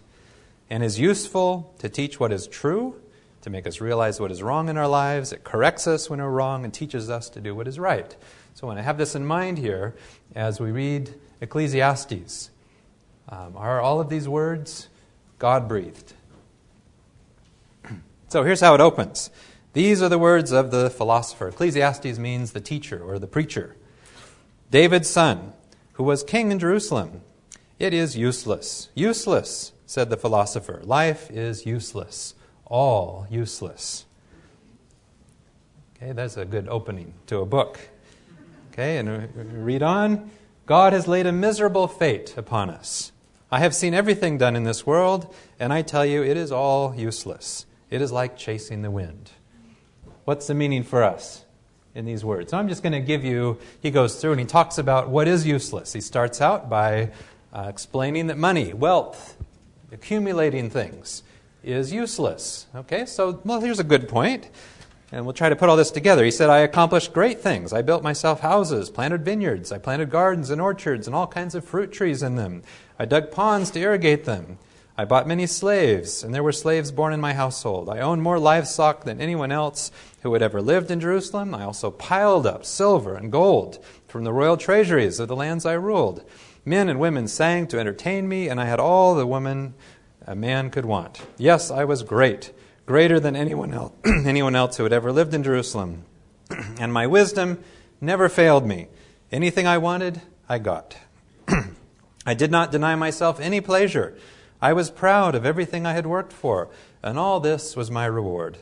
and 0.70 0.84
is 0.84 1.00
useful 1.00 1.74
to 1.80 1.90
teach 1.90 2.20
what 2.20 2.32
is 2.32 2.48
true, 2.48 2.96
to 3.42 3.50
make 3.50 3.66
us 3.66 3.82
realize 3.82 4.20
what 4.20 4.32
is 4.32 4.44
wrong 4.44 4.70
in 4.70 4.78
our 4.78 4.88
lives. 4.88 5.32
It 5.32 5.44
corrects 5.44 5.88
us 5.88 6.10
when 6.10 6.20
we're 6.20 6.30
wrong 6.30 6.64
and 6.64 6.74
teaches 6.74 7.10
us 7.10 7.30
to 7.32 7.42
do 7.42 7.56
what 7.56 7.68
is 7.68 7.80
right. 7.80 8.16
So, 8.54 8.68
when 8.68 8.78
I 8.78 8.82
have 8.82 8.98
this 8.98 9.16
in 9.16 9.26
mind 9.26 9.58
here 9.58 9.96
as 10.36 10.60
we 10.60 10.72
read 10.72 11.14
Ecclesiastes, 11.42 12.50
um, 13.30 13.56
are 13.56 13.80
all 13.80 14.00
of 14.00 14.10
these 14.10 14.28
words 14.28 14.90
God 15.38 15.68
breathed? 15.68 16.14
so, 18.28 18.44
here's 18.44 18.62
how 18.62 18.76
it 18.76 18.82
opens. 18.82 19.30
These 19.74 20.02
are 20.02 20.10
the 20.10 20.20
words 20.20 20.52
of 20.52 20.72
the 20.72 20.90
philosopher. 20.90 21.50
Ecclesiastes 21.50 22.20
means 22.20 22.52
the 22.52 22.62
teacher 22.62 23.02
or 23.02 23.20
the 23.20 23.28
preacher. 23.28 23.76
David's 24.72 25.10
son, 25.10 25.54
who 25.94 26.04
was 26.04 26.24
king 26.24 26.52
in 26.52 26.60
Jerusalem. 26.60 27.22
It 27.78 27.94
is 27.94 28.18
useless. 28.18 28.90
Useless 28.94 29.72
said 29.90 30.12
the 30.12 30.18
philosopher. 30.18 30.80
Life 30.84 31.32
is 31.32 31.66
useless, 31.66 32.36
all 32.68 33.26
useless. 33.28 34.06
Okay, 35.98 36.12
that's 36.12 36.38
a 36.38 36.46
good 36.46 36.68
opening 36.68 37.16
to 37.26 37.40
a 37.40 37.46
book. 37.48 37.80
Okay, 38.72 38.98
and 38.98 39.36
read 39.66 39.82
on. 39.82 40.30
God 40.68 40.94
has 40.94 41.08
laid 41.08 41.26
a 41.26 41.32
miserable 41.32 41.88
fate 41.88 42.38
upon 42.38 42.70
us. 42.70 43.12
I 43.52 43.58
have 43.62 43.74
seen 43.74 43.96
everything 43.96 44.38
done 44.38 44.56
in 44.56 44.64
this 44.64 44.86
world, 44.86 45.34
and 45.60 45.74
I 45.74 45.82
tell 45.82 46.06
you, 46.06 46.24
it 46.24 46.38
is 46.38 46.52
all 46.52 46.94
useless. 46.94 47.66
It 47.90 48.00
is 48.00 48.12
like 48.12 48.38
chasing 48.38 48.84
the 48.84 48.92
wind. 48.92 49.32
What's 50.24 50.46
the 50.46 50.54
meaning 50.54 50.84
for 50.84 51.04
us 51.04 51.46
in 51.96 52.06
these 52.06 52.24
words? 52.24 52.54
I'm 52.54 52.70
just 52.70 52.84
going 52.84 52.94
to 52.94 53.00
give 53.00 53.24
you, 53.24 53.58
he 53.82 53.90
goes 53.90 54.22
through 54.22 54.34
and 54.34 54.40
he 54.40 54.46
talks 54.46 54.78
about 54.78 55.10
what 55.10 55.28
is 55.28 55.48
useless. 55.48 55.94
He 55.94 56.02
starts 56.02 56.42
out 56.42 56.70
by 56.70 57.10
uh, 57.52 57.66
explaining 57.68 58.28
that 58.28 58.38
money, 58.38 58.72
wealth, 58.72 59.36
accumulating 59.92 60.70
things, 60.70 61.24
is 61.64 61.92
useless. 61.92 62.68
Okay, 62.76 63.06
so, 63.06 63.42
well, 63.44 63.62
here's 63.62 63.80
a 63.80 63.84
good 63.84 64.08
point. 64.08 64.50
And 65.12 65.26
we'll 65.26 65.34
try 65.34 65.50
to 65.50 65.56
put 65.56 65.70
all 65.70 65.76
this 65.76 65.90
together. 65.90 66.24
He 66.24 66.30
said, 66.30 66.52
I 66.52 66.60
accomplished 66.60 67.14
great 67.14 67.42
things. 67.42 67.74
I 67.74 67.82
built 67.82 68.04
myself 68.04 68.42
houses, 68.42 68.92
planted 68.92 69.26
vineyards, 69.26 69.72
I 69.72 69.80
planted 69.80 70.12
gardens 70.12 70.52
and 70.52 70.62
orchards 70.62 71.08
and 71.08 71.16
all 71.16 71.26
kinds 71.26 71.56
of 71.56 71.66
fruit 71.66 71.92
trees 71.92 72.22
in 72.22 72.36
them. 72.36 72.62
I 73.00 73.06
dug 73.06 73.32
ponds 73.32 73.72
to 73.72 73.80
irrigate 73.80 74.26
them. 74.26 74.60
I 75.00 75.06
bought 75.06 75.30
many 75.30 75.48
slaves, 75.48 76.26
and 76.26 76.36
there 76.36 76.44
were 76.44 76.52
slaves 76.52 76.92
born 76.92 77.14
in 77.14 77.22
my 77.22 77.32
household. 77.32 77.88
I 77.88 78.00
owned 78.00 78.22
more 78.22 78.38
livestock 78.38 79.06
than 79.06 79.22
anyone 79.22 79.50
else 79.50 79.94
who 80.24 80.34
had 80.34 80.42
ever 80.42 80.62
lived 80.62 80.92
in 80.92 81.00
Jerusalem. 81.00 81.56
I 81.56 81.64
also 81.64 81.90
piled 81.90 82.46
up 82.46 82.66
silver 82.66 83.16
and 83.16 83.32
gold 83.32 83.82
from 84.10 84.26
the 84.26 84.34
royal 84.34 84.58
treasuries 84.58 85.22
of 85.22 85.30
the 85.30 85.38
lands 85.38 85.66
I 85.66 85.76
ruled. 85.76 86.26
Men 86.66 86.90
and 86.90 87.00
women 87.00 87.30
sang 87.30 87.66
to 87.68 87.80
entertain 87.80 88.28
me, 88.28 88.50
and 88.50 88.60
I 88.60 88.66
had 88.66 88.82
all 88.82 89.16
the 89.16 89.26
woman 89.26 89.74
a 90.28 90.36
man 90.36 90.70
could 90.70 90.84
want. 90.84 91.26
Yes, 91.38 91.72
I 91.72 91.86
was 91.86 92.04
great 92.04 92.52
greater 92.86 93.22
than 93.22 93.38
anyone 93.38 93.74
else, 93.74 93.94
anyone 94.26 94.54
else 94.54 94.76
who 94.76 94.84
had 94.84 94.92
ever 94.92 95.14
lived 95.14 95.34
in 95.34 95.44
Jerusalem. 95.44 96.04
and 96.78 96.92
my 96.92 97.08
wisdom 97.08 97.64
never 98.02 98.28
failed 98.28 98.68
me. 98.68 98.88
Anything 99.32 99.66
I 99.66 99.78
wanted, 99.78 100.20
I 100.50 100.60
got. 100.60 100.98
I 102.26 102.34
did 102.34 102.52
not 102.52 102.70
deny 102.70 102.96
myself 102.96 103.40
any 103.40 103.62
pleasure. 103.62 104.18
I 104.62 104.74
was 104.74 104.92
proud 104.92 105.36
of 105.36 105.46
everything 105.46 105.86
I 105.86 105.94
had 105.94 106.06
worked 106.06 106.34
for, 106.34 106.70
and 107.02 107.18
all 107.18 107.40
this 107.40 107.76
was 107.76 107.90
my 107.90 108.06
reward. 108.06 108.58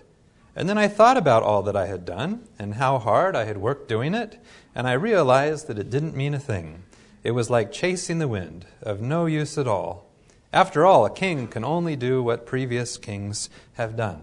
And 0.55 0.67
then 0.67 0.77
I 0.77 0.87
thought 0.87 1.17
about 1.17 1.43
all 1.43 1.61
that 1.63 1.75
I 1.75 1.87
had 1.87 2.05
done 2.05 2.47
and 2.57 2.75
how 2.75 2.99
hard 2.99 3.35
I 3.35 3.45
had 3.45 3.57
worked 3.57 3.87
doing 3.87 4.13
it, 4.13 4.39
and 4.75 4.87
I 4.87 4.93
realized 4.93 5.67
that 5.67 5.79
it 5.79 5.89
didn't 5.89 6.15
mean 6.15 6.33
a 6.33 6.39
thing. 6.39 6.83
It 7.23 7.31
was 7.31 7.49
like 7.49 7.71
chasing 7.71 8.19
the 8.19 8.27
wind, 8.27 8.65
of 8.81 9.01
no 9.01 9.25
use 9.25 9.57
at 9.57 9.67
all. 9.67 10.05
After 10.53 10.85
all, 10.85 11.05
a 11.05 11.13
king 11.13 11.47
can 11.47 11.65
only 11.65 11.95
do 11.95 12.23
what 12.23 12.45
previous 12.45 12.97
kings 12.97 13.49
have 13.73 13.95
done. 13.95 14.21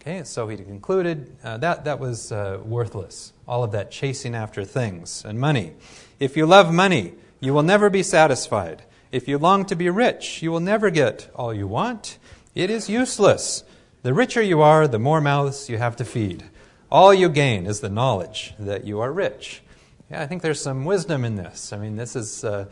Okay, 0.00 0.22
so 0.22 0.46
he 0.46 0.56
concluded 0.56 1.36
uh, 1.42 1.56
that 1.58 1.84
that 1.84 1.98
was 1.98 2.30
uh, 2.30 2.60
worthless, 2.64 3.32
all 3.48 3.64
of 3.64 3.72
that 3.72 3.90
chasing 3.90 4.34
after 4.34 4.64
things 4.64 5.24
and 5.24 5.40
money. 5.40 5.72
If 6.20 6.36
you 6.36 6.46
love 6.46 6.72
money, 6.72 7.14
you 7.40 7.52
will 7.52 7.64
never 7.64 7.90
be 7.90 8.04
satisfied. 8.04 8.84
If 9.16 9.26
you 9.26 9.38
long 9.38 9.64
to 9.64 9.74
be 9.74 9.88
rich, 9.88 10.42
you 10.42 10.52
will 10.52 10.60
never 10.60 10.90
get 10.90 11.30
all 11.34 11.54
you 11.54 11.66
want. 11.66 12.18
It 12.54 12.68
is 12.68 12.90
useless. 12.90 13.64
The 14.02 14.12
richer 14.12 14.42
you 14.42 14.60
are, 14.60 14.86
the 14.86 14.98
more 14.98 15.22
mouths 15.22 15.70
you 15.70 15.78
have 15.78 15.96
to 15.96 16.04
feed. 16.04 16.44
All 16.92 17.14
you 17.14 17.30
gain 17.30 17.64
is 17.64 17.80
the 17.80 17.88
knowledge 17.88 18.52
that 18.58 18.84
you 18.84 19.00
are 19.00 19.10
rich. 19.10 19.62
Yeah, 20.10 20.20
I 20.20 20.26
think 20.26 20.42
there's 20.42 20.60
some 20.60 20.84
wisdom 20.84 21.24
in 21.24 21.36
this. 21.36 21.72
I 21.72 21.78
mean, 21.78 21.96
this 21.96 22.14
is. 22.14 22.44
Uh, 22.44 22.66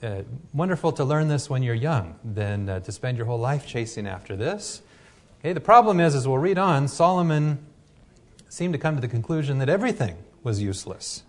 uh, 0.00 0.22
wonderful 0.54 0.92
to 0.92 1.04
learn 1.04 1.26
this 1.26 1.50
when 1.50 1.64
you're 1.64 1.74
young 1.74 2.14
than 2.24 2.68
uh, 2.68 2.78
to 2.78 2.92
spend 2.92 3.16
your 3.16 3.26
whole 3.26 3.40
life 3.40 3.66
chasing 3.66 4.06
after 4.06 4.36
this. 4.36 4.82
Okay, 5.40 5.52
the 5.52 5.60
problem 5.60 5.98
is, 5.98 6.14
as 6.14 6.28
we'll 6.28 6.38
read 6.38 6.58
on, 6.58 6.86
Solomon 6.86 7.58
seemed 8.48 8.74
to 8.74 8.78
come 8.78 8.94
to 8.94 9.00
the 9.00 9.08
conclusion 9.08 9.58
that 9.58 9.68
everything 9.68 10.16
was 10.44 10.62
useless. 10.62 11.24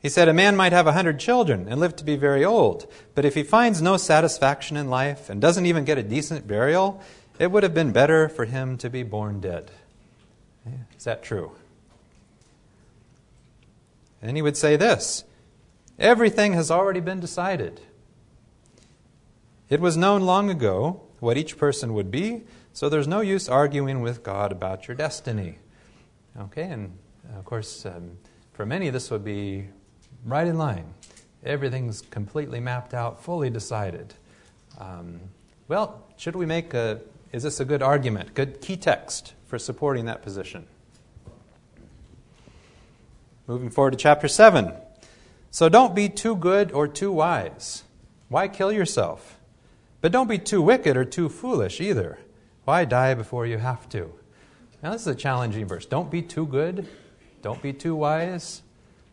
He 0.00 0.08
said, 0.08 0.28
A 0.28 0.34
man 0.34 0.56
might 0.56 0.72
have 0.72 0.86
a 0.86 0.92
hundred 0.92 1.20
children 1.20 1.68
and 1.68 1.78
live 1.78 1.94
to 1.96 2.04
be 2.04 2.16
very 2.16 2.44
old, 2.44 2.90
but 3.14 3.24
if 3.24 3.34
he 3.34 3.42
finds 3.42 3.82
no 3.82 3.96
satisfaction 3.96 4.76
in 4.76 4.88
life 4.88 5.28
and 5.28 5.40
doesn't 5.40 5.66
even 5.66 5.84
get 5.84 5.98
a 5.98 6.02
decent 6.02 6.48
burial, 6.48 7.02
it 7.38 7.50
would 7.50 7.62
have 7.62 7.74
been 7.74 7.92
better 7.92 8.28
for 8.28 8.46
him 8.46 8.78
to 8.78 8.88
be 8.88 9.02
born 9.02 9.40
dead. 9.40 9.70
Is 10.96 11.04
that 11.04 11.22
true? 11.22 11.52
And 14.22 14.36
he 14.36 14.42
would 14.42 14.56
say 14.56 14.76
this 14.76 15.24
Everything 15.98 16.54
has 16.54 16.70
already 16.70 17.00
been 17.00 17.20
decided. 17.20 17.80
It 19.68 19.80
was 19.80 19.96
known 19.96 20.22
long 20.22 20.50
ago 20.50 21.02
what 21.20 21.36
each 21.36 21.58
person 21.58 21.92
would 21.94 22.10
be, 22.10 22.42
so 22.72 22.88
there's 22.88 23.06
no 23.06 23.20
use 23.20 23.48
arguing 23.48 24.00
with 24.00 24.22
God 24.22 24.50
about 24.50 24.88
your 24.88 24.96
destiny. 24.96 25.58
Okay, 26.38 26.64
and 26.64 26.96
of 27.36 27.44
course, 27.44 27.84
um, 27.84 28.18
for 28.52 28.64
many, 28.64 28.90
this 28.90 29.10
would 29.10 29.24
be 29.24 29.68
right 30.24 30.46
in 30.46 30.58
line. 30.58 30.94
Everything's 31.44 32.02
completely 32.02 32.60
mapped 32.60 32.94
out, 32.94 33.22
fully 33.22 33.50
decided. 33.50 34.14
Um, 34.78 35.20
well, 35.68 36.02
should 36.16 36.36
we 36.36 36.46
make 36.46 36.74
a, 36.74 37.00
is 37.32 37.42
this 37.42 37.60
a 37.60 37.64
good 37.64 37.82
argument, 37.82 38.34
good 38.34 38.60
key 38.60 38.76
text 38.76 39.34
for 39.46 39.58
supporting 39.58 40.04
that 40.06 40.22
position? 40.22 40.66
Moving 43.46 43.70
forward 43.70 43.92
to 43.92 43.96
chapter 43.96 44.28
7. 44.28 44.72
So 45.50 45.68
don't 45.68 45.94
be 45.94 46.08
too 46.08 46.36
good 46.36 46.70
or 46.72 46.86
too 46.86 47.10
wise. 47.10 47.82
Why 48.28 48.46
kill 48.46 48.70
yourself? 48.70 49.40
But 50.00 50.12
don't 50.12 50.28
be 50.28 50.38
too 50.38 50.62
wicked 50.62 50.96
or 50.96 51.04
too 51.04 51.28
foolish 51.28 51.80
either. 51.80 52.18
Why 52.64 52.84
die 52.84 53.14
before 53.14 53.46
you 53.46 53.58
have 53.58 53.88
to? 53.88 54.12
Now, 54.82 54.92
this 54.92 55.02
is 55.02 55.08
a 55.08 55.14
challenging 55.14 55.66
verse. 55.66 55.84
Don't 55.84 56.10
be 56.10 56.22
too 56.22 56.46
good. 56.46 56.88
Don't 57.42 57.60
be 57.60 57.72
too 57.72 57.96
wise. 57.96 58.62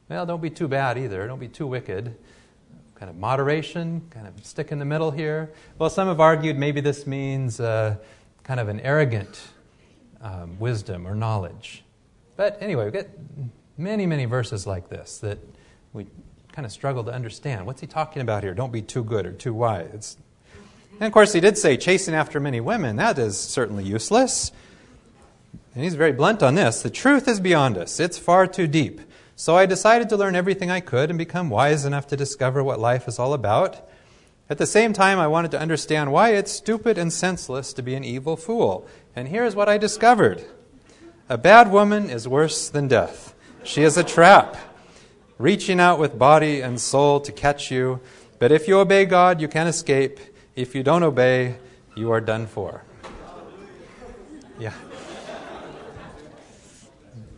Well, 0.10 0.26
don't 0.26 0.42
be 0.42 0.50
too 0.50 0.70
bad 0.70 0.98
either. 0.98 1.28
Don't 1.28 1.40
be 1.40 1.50
too 1.50 1.68
wicked. 1.68 2.16
Kind 2.96 3.10
of 3.10 3.18
moderation, 3.18 4.02
kind 4.10 4.26
of 4.26 4.46
stick 4.46 4.72
in 4.72 4.80
the 4.80 4.86
middle 4.86 5.12
here. 5.12 5.52
Well, 5.78 5.90
some 5.90 6.08
have 6.08 6.22
argued 6.22 6.58
maybe 6.58 6.80
this 6.80 7.06
means 7.06 7.60
uh, 7.60 7.98
kind 8.44 8.60
of 8.60 8.70
an 8.70 8.80
arrogant 8.80 9.40
um, 10.22 10.58
wisdom 10.60 11.06
or 11.06 11.14
knowledge. 11.14 11.84
But 12.38 12.58
anyway, 12.62 12.86
we 12.86 12.92
get 12.92 13.10
many, 13.78 14.06
many 14.06 14.26
verses 14.26 14.66
like 14.66 14.88
this 14.90 15.20
that 15.20 15.40
we 15.92 16.08
kind 16.54 16.66
of 16.66 16.72
struggle 16.72 17.04
to 17.04 17.12
understand. 17.12 17.66
What's 17.66 17.82
he 17.82 17.88
talking 17.88 18.22
about 18.22 18.44
here? 18.44 18.54
Don't 18.54 18.72
be 18.72 18.82
too 18.82 19.04
good 19.04 19.26
or 19.26 19.34
too 19.34 19.54
wise. 19.54 20.18
And 20.94 21.04
of 21.04 21.12
course, 21.12 21.34
he 21.34 21.42
did 21.42 21.58
say 21.58 21.76
chasing 21.76 22.16
after 22.16 22.40
many 22.40 22.62
women. 22.62 22.96
That 22.96 23.20
is 23.20 23.38
certainly 23.38 23.84
useless. 23.84 24.52
And 25.76 25.84
he's 25.84 25.96
very 25.96 26.14
blunt 26.14 26.42
on 26.42 26.56
this. 26.56 26.82
The 26.82 26.90
truth 26.90 27.28
is 27.28 27.40
beyond 27.40 27.78
us, 27.78 28.00
it's 28.00 28.18
far 28.18 28.48
too 28.48 28.68
deep. 28.68 29.02
So 29.40 29.56
I 29.56 29.68
decided 29.68 30.10
to 30.10 30.18
learn 30.18 30.36
everything 30.36 30.72
I 30.72 30.80
could 30.80 31.12
and 31.12 31.18
become 31.18 31.52
wise 31.52 31.86
enough 31.86 32.08
to 32.08 32.18
discover 32.18 32.64
what 32.64 32.80
life 32.80 33.08
is 33.08 33.20
all 33.20 33.36
about. 33.36 33.88
At 34.50 34.58
the 34.58 34.66
same 34.66 34.94
time, 34.94 35.20
I 35.20 35.28
wanted 35.28 35.52
to 35.52 35.60
understand 35.60 36.12
why 36.12 36.30
it's 36.30 36.52
stupid 36.52 36.98
and 36.98 37.14
senseless 37.14 37.72
to 37.74 37.84
be 37.84 37.94
an 37.94 38.04
evil 38.04 38.36
fool. 38.36 38.88
And 39.16 39.28
here's 39.28 39.56
what 39.56 39.70
I 39.70 39.78
discovered 39.78 40.44
A 41.30 41.38
bad 41.38 41.72
woman 41.72 42.10
is 42.10 42.28
worse 42.28 42.68
than 42.68 42.88
death. 42.88 43.36
She 43.64 43.84
is 43.84 43.96
a 43.96 44.04
trap 44.04 44.58
reaching 45.38 45.80
out 45.80 46.00
with 46.00 46.18
body 46.18 46.62
and 46.62 46.82
soul 46.82 47.20
to 47.20 47.32
catch 47.32 47.70
you. 47.70 48.00
But 48.40 48.52
if 48.52 48.68
you 48.68 48.80
obey 48.80 49.06
God, 49.06 49.40
you 49.40 49.48
can 49.48 49.68
escape. 49.68 50.20
If 50.56 50.74
you 50.74 50.82
don't 50.82 51.04
obey, 51.04 51.58
you 51.96 52.12
are 52.12 52.22
done 52.22 52.48
for. 52.48 52.84
Yeah. 54.60 54.74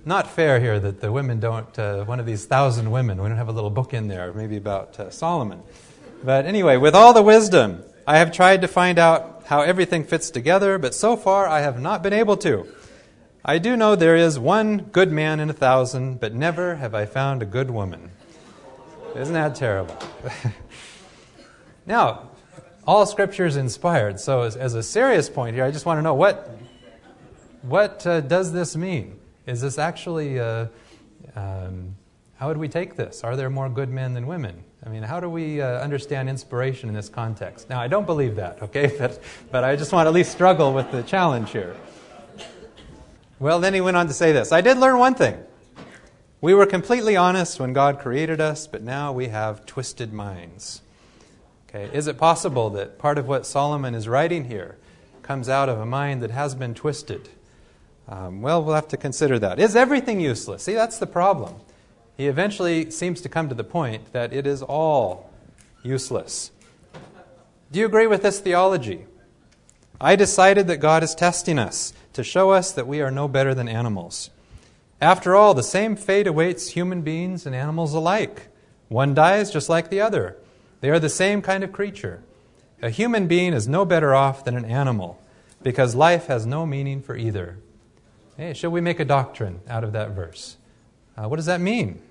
Not 0.10 0.28
fair 0.28 0.60
here 0.60 0.80
that 0.80 1.02
the 1.02 1.12
women 1.12 1.40
don't, 1.40 1.78
uh, 1.78 2.04
one 2.04 2.20
of 2.20 2.26
these 2.26 2.44
thousand 2.44 2.90
women, 2.90 3.22
we 3.22 3.30
don't 3.30 3.38
have 3.38 3.48
a 3.48 3.52
little 3.52 3.70
book 3.70 3.94
in 3.94 4.08
there, 4.08 4.34
maybe 4.34 4.58
about 4.58 5.00
uh, 5.00 5.12
Solomon. 5.12 5.62
But 6.24 6.48
anyway, 6.48 6.78
with 6.78 6.96
all 6.96 7.14
the 7.14 7.22
wisdom, 7.22 7.84
I 8.08 8.18
have 8.18 8.32
tried 8.32 8.62
to 8.62 8.68
find 8.68 8.98
out 8.98 9.44
how 9.46 9.62
everything 9.62 10.04
fits 10.04 10.32
together, 10.32 10.80
but 10.80 10.96
so 10.96 11.16
far 11.16 11.48
I 11.48 11.62
have 11.62 11.80
not 11.80 12.02
been 12.02 12.14
able 12.14 12.38
to. 12.38 12.68
I 13.46 13.60
do 13.60 13.78
know 13.78 13.96
there 13.96 14.16
is 14.16 14.40
one 14.40 14.80
good 14.80 15.12
man 15.12 15.40
in 15.40 15.48
a 15.52 15.54
thousand, 15.54 16.20
but 16.20 16.34
never 16.34 16.78
have 16.78 16.96
I 16.96 17.06
found 17.06 17.44
a 17.44 17.46
good 17.46 17.70
woman. 17.70 18.10
Isn't 19.16 19.36
that 19.36 19.54
terrible? 19.54 19.96
now, 21.86 22.32
all 22.88 23.06
Scripture 23.06 23.46
is 23.46 23.58
inspired. 23.58 24.20
So, 24.20 24.42
as, 24.42 24.56
as, 24.56 24.74
a 24.74 24.82
serious 24.82 25.30
point 25.30 25.54
here, 25.56 25.66
I 25.66 25.70
just 25.70 25.86
want 25.86 26.00
to 26.00 26.02
know 26.02 26.16
what 26.16 26.58
what 27.62 28.08
uh, 28.08 28.22
does 28.22 28.52
this 28.52 28.76
mean? 28.76 29.19
Is 29.50 29.62
this 29.62 29.78
actually 29.78 30.40
uh, 30.40 30.68
um, 31.36 31.96
how 32.40 32.48
would 32.48 32.58
we 32.58 32.70
take 32.70 32.96
this? 32.96 33.24
Are 33.26 33.36
there 33.36 33.50
more 33.50 33.68
good 33.68 33.90
men 33.90 34.14
than 34.14 34.26
women? 34.26 34.64
I 34.86 34.90
mean, 34.90 35.04
how 35.04 35.20
do 35.20 35.30
we 35.30 35.62
uh, 35.62 35.80
understand 35.80 36.30
inspiration 36.30 36.88
in 36.88 36.96
this 36.96 37.10
context? 37.10 37.70
Now, 37.70 37.82
I 37.82 37.88
don't 37.88 38.06
believe 38.06 38.38
that, 38.38 38.62
okay, 38.64 38.96
but, 38.98 39.22
but 39.52 39.66
I 39.66 39.76
just 39.76 39.92
want 39.92 40.06
to 40.06 40.10
at 40.10 40.14
least 40.14 40.32
struggle 40.32 40.74
with 40.74 40.90
the 40.92 41.04
challenge 41.04 41.52
here. 41.52 41.76
Well, 43.40 43.60
then 43.60 43.74
he 43.74 43.82
went 43.82 43.98
on 43.98 44.08
to 44.08 44.14
say 44.14 44.32
this 44.32 44.52
I 44.52 44.62
did 44.62 44.78
learn 44.78 45.00
one 45.00 45.16
thing. 45.16 45.38
We 46.42 46.54
were 46.54 46.66
completely 46.66 47.18
honest 47.18 47.60
when 47.60 47.74
God 47.74 48.00
created 48.00 48.40
us, 48.40 48.68
but 48.68 48.84
now 48.84 49.12
we 49.12 49.28
have 49.28 49.66
twisted 49.66 50.14
minds. 50.14 50.82
Okay, 51.68 51.90
is 51.94 52.08
it 52.08 52.18
possible 52.18 52.70
that 52.70 52.98
part 52.98 53.18
of 53.18 53.28
what 53.28 53.46
Solomon 53.46 53.94
is 53.96 54.08
writing 54.08 54.46
here 54.46 54.78
comes 55.24 55.50
out 55.50 55.68
of 55.68 55.78
a 55.78 55.86
mind 55.86 56.22
that 56.22 56.32
has 56.32 56.56
been 56.56 56.74
twisted? 56.74 57.28
Um, 58.10 58.42
well, 58.42 58.64
we'll 58.64 58.74
have 58.74 58.88
to 58.88 58.98
consider 58.98 59.38
that. 59.38 59.60
Is 59.60 59.76
everything 59.76 60.20
useless? 60.20 60.64
See, 60.64 60.74
that's 60.74 60.98
the 60.98 61.06
problem. 61.06 61.54
He 62.18 62.26
eventually 62.28 62.90
seems 62.90 63.22
to 63.22 63.30
come 63.30 63.50
to 63.50 63.56
the 63.56 63.64
point 63.64 64.14
that 64.14 64.34
it 64.34 64.48
is 64.48 64.64
all 64.64 65.30
useless. 65.84 66.52
Do 67.72 67.80
you 67.80 67.86
agree 67.86 68.08
with 68.08 68.24
this 68.24 68.40
theology? 68.40 69.06
I 70.02 70.16
decided 70.16 70.66
that 70.68 70.78
God 70.78 71.04
is 71.04 71.14
testing 71.14 71.60
us 71.60 71.94
to 72.14 72.24
show 72.24 72.50
us 72.50 72.72
that 72.72 72.88
we 72.88 73.00
are 73.00 73.12
no 73.12 73.28
better 73.28 73.54
than 73.54 73.70
animals. 73.70 74.32
After 75.00 75.36
all, 75.36 75.54
the 75.54 75.62
same 75.62 75.96
fate 75.96 76.26
awaits 76.26 76.70
human 76.70 77.04
beings 77.04 77.46
and 77.46 77.56
animals 77.56 77.94
alike. 77.94 78.48
One 78.88 79.14
dies 79.14 79.52
just 79.52 79.70
like 79.70 79.92
the 79.92 80.02
other. 80.02 80.36
They 80.82 80.90
are 80.90 81.00
the 81.00 81.10
same 81.10 81.44
kind 81.44 81.64
of 81.64 81.72
creature. 81.72 82.24
A 82.82 82.90
human 82.90 83.28
being 83.28 83.54
is 83.54 83.68
no 83.68 83.86
better 83.86 84.16
off 84.16 84.44
than 84.44 84.58
an 84.58 84.66
animal 84.66 85.22
because 85.62 85.94
life 85.94 86.26
has 86.26 86.46
no 86.46 86.66
meaning 86.66 87.02
for 87.02 87.16
either. 87.16 87.60
Hey, 88.40 88.54
should 88.54 88.70
we 88.70 88.80
make 88.80 89.02
a 89.02 89.06
doctrine 89.06 89.60
out 89.68 89.84
of 89.84 89.92
that 89.92 90.12
verse? 90.12 90.56
Uh, 91.18 91.28
what 91.28 91.36
does 91.36 91.48
that 91.48 91.60
mean? 91.60 92.02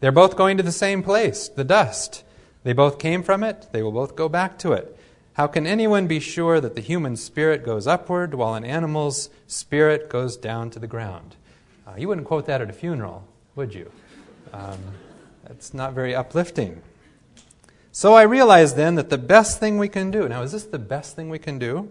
They're 0.00 0.10
both 0.10 0.36
going 0.36 0.56
to 0.56 0.64
the 0.64 0.72
same 0.72 1.04
place, 1.04 1.46
the 1.46 1.62
dust. 1.62 2.24
They 2.64 2.72
both 2.72 2.98
came 2.98 3.22
from 3.22 3.44
it, 3.44 3.68
they 3.70 3.80
will 3.80 3.92
both 3.92 4.16
go 4.16 4.28
back 4.28 4.58
to 4.58 4.72
it. 4.72 4.98
How 5.34 5.46
can 5.46 5.68
anyone 5.68 6.08
be 6.08 6.18
sure 6.18 6.60
that 6.60 6.74
the 6.74 6.80
human 6.80 7.14
spirit 7.14 7.64
goes 7.64 7.86
upward 7.86 8.34
while 8.34 8.54
an 8.54 8.64
animal's 8.64 9.30
spirit 9.46 10.10
goes 10.10 10.36
down 10.36 10.68
to 10.70 10.80
the 10.80 10.88
ground? 10.88 11.36
Uh, 11.86 11.92
you 11.96 12.08
wouldn't 12.08 12.26
quote 12.26 12.46
that 12.46 12.60
at 12.60 12.68
a 12.68 12.72
funeral, 12.72 13.24
would 13.54 13.72
you? 13.72 13.92
Um, 14.52 14.80
that's 15.44 15.72
not 15.72 15.92
very 15.92 16.12
uplifting. 16.12 16.82
So 17.92 18.14
I 18.14 18.22
realized 18.22 18.74
then 18.74 18.96
that 18.96 19.10
the 19.10 19.16
best 19.16 19.60
thing 19.60 19.78
we 19.78 19.88
can 19.88 20.10
do, 20.10 20.28
now 20.28 20.42
is 20.42 20.50
this 20.50 20.64
the 20.64 20.80
best 20.80 21.14
thing 21.14 21.30
we 21.30 21.38
can 21.38 21.60
do? 21.60 21.88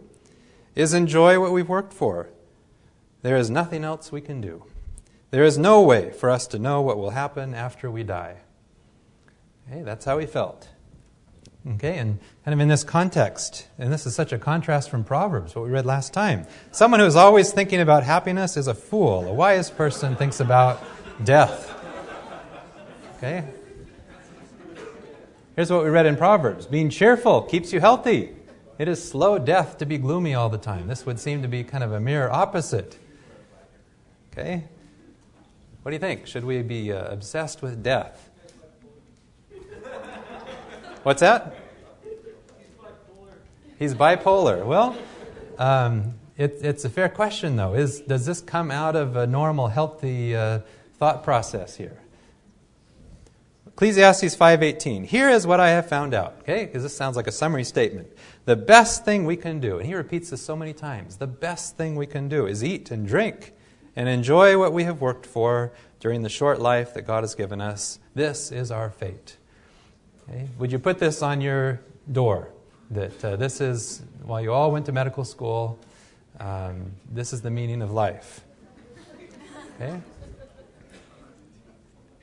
Is 0.76 0.94
enjoy 0.94 1.40
what 1.40 1.54
we've 1.54 1.70
worked 1.70 1.94
for. 1.94 2.28
There 3.22 3.38
is 3.38 3.50
nothing 3.50 3.84
else 3.84 4.12
we 4.12 4.22
can 4.22 4.42
do. 4.42 4.66
There 5.32 5.44
is 5.44 5.58
no 5.58 5.82
way 5.82 6.12
for 6.12 6.30
us 6.30 6.48
to 6.48 6.60
know 6.60 6.82
what 6.82 6.98
will 6.98 7.12
happen 7.12 7.54
after 7.54 7.92
we 7.92 8.04
die. 8.04 8.38
Okay, 9.70 9.84
that's 9.84 10.06
how 10.06 10.18
he 10.18 10.26
felt. 10.26 10.70
Okay, 11.76 11.98
and 11.98 12.20
kind 12.46 12.54
of 12.54 12.60
in 12.60 12.70
this 12.70 12.84
context, 12.84 13.68
and 13.78 13.92
this 13.92 14.06
is 14.06 14.16
such 14.16 14.32
a 14.32 14.40
contrast 14.40 14.90
from 14.90 15.04
Proverbs, 15.04 15.54
what 15.54 15.66
we 15.66 15.70
read 15.70 15.86
last 15.86 16.14
time. 16.14 16.48
Someone 16.72 17.02
who 17.02 17.06
is 17.06 17.18
always 17.18 17.52
thinking 17.52 17.82
about 17.82 18.04
happiness 18.04 18.58
is 18.58 18.68
a 18.68 18.74
fool. 18.74 19.28
A 19.28 19.34
wise 19.34 19.70
person 19.70 20.16
thinks 20.16 20.40
about 20.40 20.82
death. 21.24 21.76
Okay? 23.18 23.44
Here's 25.56 25.70
what 25.70 25.84
we 25.84 25.90
read 25.90 26.06
in 26.06 26.16
Proverbs 26.16 26.66
Being 26.66 26.90
cheerful 26.90 27.42
keeps 27.42 27.74
you 27.74 27.82
healthy. 27.82 28.34
It 28.80 28.88
is 28.88 29.08
slow 29.08 29.38
death 29.38 29.78
to 29.80 29.86
be 29.86 29.98
gloomy 29.98 30.34
all 30.34 30.48
the 30.48 30.58
time. 30.58 30.88
This 30.88 31.06
would 31.06 31.20
seem 31.20 31.42
to 31.42 31.50
be 31.50 31.66
kind 31.66 31.84
of 31.84 31.92
a 31.92 32.00
mirror 32.00 32.32
opposite. 32.32 32.98
Okay? 34.32 34.64
What 35.82 35.92
do 35.92 35.96
you 35.96 36.00
think? 36.00 36.28
Should 36.28 36.44
we 36.44 36.62
be 36.62 36.92
uh, 36.92 37.12
obsessed 37.12 37.62
with 37.62 37.82
death? 37.82 38.30
What's 41.04 41.22
that? 41.22 41.56
He's 43.78 43.96
bipolar. 43.96 44.66
Well, 44.66 44.98
um, 45.58 46.16
it, 46.38 46.60
it's 46.62 46.84
a 46.84 46.90
fair 46.90 47.08
question, 47.08 47.56
though. 47.56 47.74
Is, 47.74 48.02
does 48.02 48.26
this 48.26 48.42
come 48.42 48.72
out 48.72 48.96
of 48.96 49.16
a 49.16 49.26
normal, 49.26 49.70
healthy 49.70 50.36
uh, 50.36 50.60
thought 50.98 51.24
process 51.24 51.78
here? 51.78 51.98
Ecclesiastes 53.68 54.36
5:18. 54.36 55.06
Here 55.06 55.30
is 55.30 55.48
what 55.48 55.62
I 55.62 55.70
have 55.70 55.88
found 55.88 56.14
out. 56.14 56.36
Okay? 56.42 56.66
Because 56.66 56.84
this 56.84 56.98
sounds 56.98 57.16
like 57.16 57.28
a 57.28 57.32
summary 57.32 57.64
statement. 57.64 58.10
The 58.44 58.58
best 58.58 59.06
thing 59.06 59.24
we 59.24 59.38
can 59.38 59.62
do, 59.62 59.78
and 59.78 59.88
he 59.88 59.96
repeats 59.96 60.32
this 60.32 60.42
so 60.42 60.58
many 60.58 60.74
times, 60.74 61.16
the 61.16 61.28
best 61.28 61.78
thing 61.78 61.96
we 61.96 62.06
can 62.06 62.28
do 62.28 62.46
is 62.46 62.62
eat 62.62 62.92
and 62.92 63.08
drink 63.08 63.54
and 63.96 64.08
enjoy 64.10 64.58
what 64.58 64.74
we 64.74 64.84
have 64.84 65.02
worked 65.02 65.26
for 65.26 65.72
during 66.00 66.22
the 66.22 66.30
short 66.30 66.60
life 66.60 66.94
that 66.94 67.04
God 67.04 67.24
has 67.24 67.36
given 67.36 67.62
us. 67.62 68.00
This 68.16 68.52
is 68.52 68.72
our 68.72 68.90
fate. 68.90 69.38
Okay? 70.30 70.48
Would 70.58 70.72
you 70.72 70.80
put 70.80 71.00
this 71.00 71.22
on 71.22 71.42
your 71.42 71.82
door? 72.12 72.50
That 72.92 73.24
uh, 73.24 73.36
this 73.36 73.62
is, 73.62 74.02
while 74.24 74.42
you 74.42 74.52
all 74.54 74.72
went 74.72 74.86
to 74.88 74.92
medical 74.92 75.26
school, 75.26 75.80
um, 76.40 76.92
this 77.12 77.34
is 77.34 77.42
the 77.42 77.52
meaning 77.52 77.82
of 77.82 77.92
life. 77.92 78.42
Okay? 79.76 80.00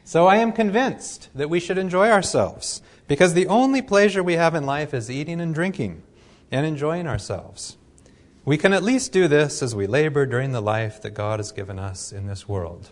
So 0.04 0.26
I 0.26 0.37
am 0.37 0.52
convinced 0.52 1.30
that 1.35 1.50
we 1.50 1.58
should 1.58 1.78
enjoy 1.78 2.11
ourselves 2.11 2.80
because 3.08 3.35
the 3.35 3.46
only 3.49 3.82
pleasure 3.82 4.23
we 4.23 4.35
have 4.35 4.54
in 4.54 4.64
life 4.64 4.94
is 4.94 5.11
eating 5.11 5.40
and 5.40 5.54
drinking 5.54 6.02
and 6.50 6.64
enjoying 6.64 7.06
ourselves. 7.06 7.76
We 8.46 8.56
can 8.56 8.72
at 8.72 8.84
least 8.84 9.10
do 9.10 9.26
this 9.26 9.60
as 9.60 9.74
we 9.74 9.88
labor 9.88 10.24
during 10.24 10.52
the 10.52 10.62
life 10.62 11.02
that 11.02 11.10
God 11.10 11.40
has 11.40 11.50
given 11.50 11.80
us 11.80 12.12
in 12.12 12.28
this 12.28 12.48
world. 12.48 12.90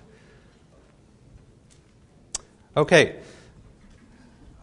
Okay, 2.77 3.21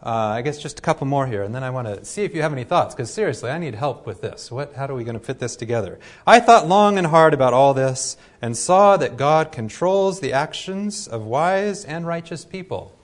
uh, 0.04 0.10
I 0.10 0.42
guess 0.42 0.58
just 0.58 0.80
a 0.80 0.82
couple 0.82 1.06
more 1.06 1.26
here, 1.26 1.42
and 1.42 1.54
then 1.54 1.64
I 1.64 1.70
want 1.70 1.88
to 1.88 2.04
see 2.04 2.24
if 2.24 2.34
you 2.34 2.42
have 2.42 2.52
any 2.52 2.64
thoughts, 2.64 2.94
because 2.94 3.10
seriously, 3.10 3.50
I 3.50 3.56
need 3.56 3.74
help 3.74 4.06
with 4.06 4.20
this. 4.20 4.50
What, 4.50 4.74
how 4.74 4.86
are 4.86 4.94
we 4.94 5.02
going 5.02 5.18
to 5.18 5.24
fit 5.24 5.38
this 5.38 5.56
together? 5.56 5.98
I 6.26 6.40
thought 6.40 6.68
long 6.68 6.98
and 6.98 7.06
hard 7.06 7.32
about 7.32 7.54
all 7.54 7.72
this 7.72 8.18
and 8.42 8.54
saw 8.54 8.98
that 8.98 9.16
God 9.16 9.50
controls 9.50 10.20
the 10.20 10.34
actions 10.34 11.08
of 11.08 11.24
wise 11.24 11.86
and 11.86 12.06
righteous 12.06 12.44
people. 12.44 12.94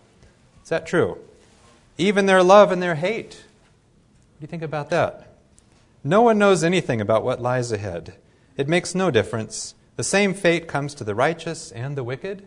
Is 0.63 0.69
that 0.69 0.87
true? 0.87 1.17
Even 1.97 2.27
their 2.27 2.43
love 2.43 2.71
and 2.71 2.83
their 2.83 2.97
hate. 2.97 3.35
What 3.35 4.41
do 4.41 4.43
you 4.43 4.47
think 4.49 4.63
about 4.63 4.91
that? 4.91 5.28
No 6.09 6.23
one 6.23 6.39
knows 6.39 6.65
anything 6.65 7.03
about 7.03 7.23
what 7.23 7.43
lies 7.43 7.71
ahead. 7.71 8.15
It 8.57 8.67
makes 8.67 8.95
no 8.95 9.11
difference. 9.11 9.75
The 9.97 10.03
same 10.03 10.33
fate 10.33 10.67
comes 10.67 10.95
to 10.95 11.05
the 11.05 11.15
righteous 11.15 11.71
and 11.71 11.99
the 11.99 12.03
wicked, 12.03 12.47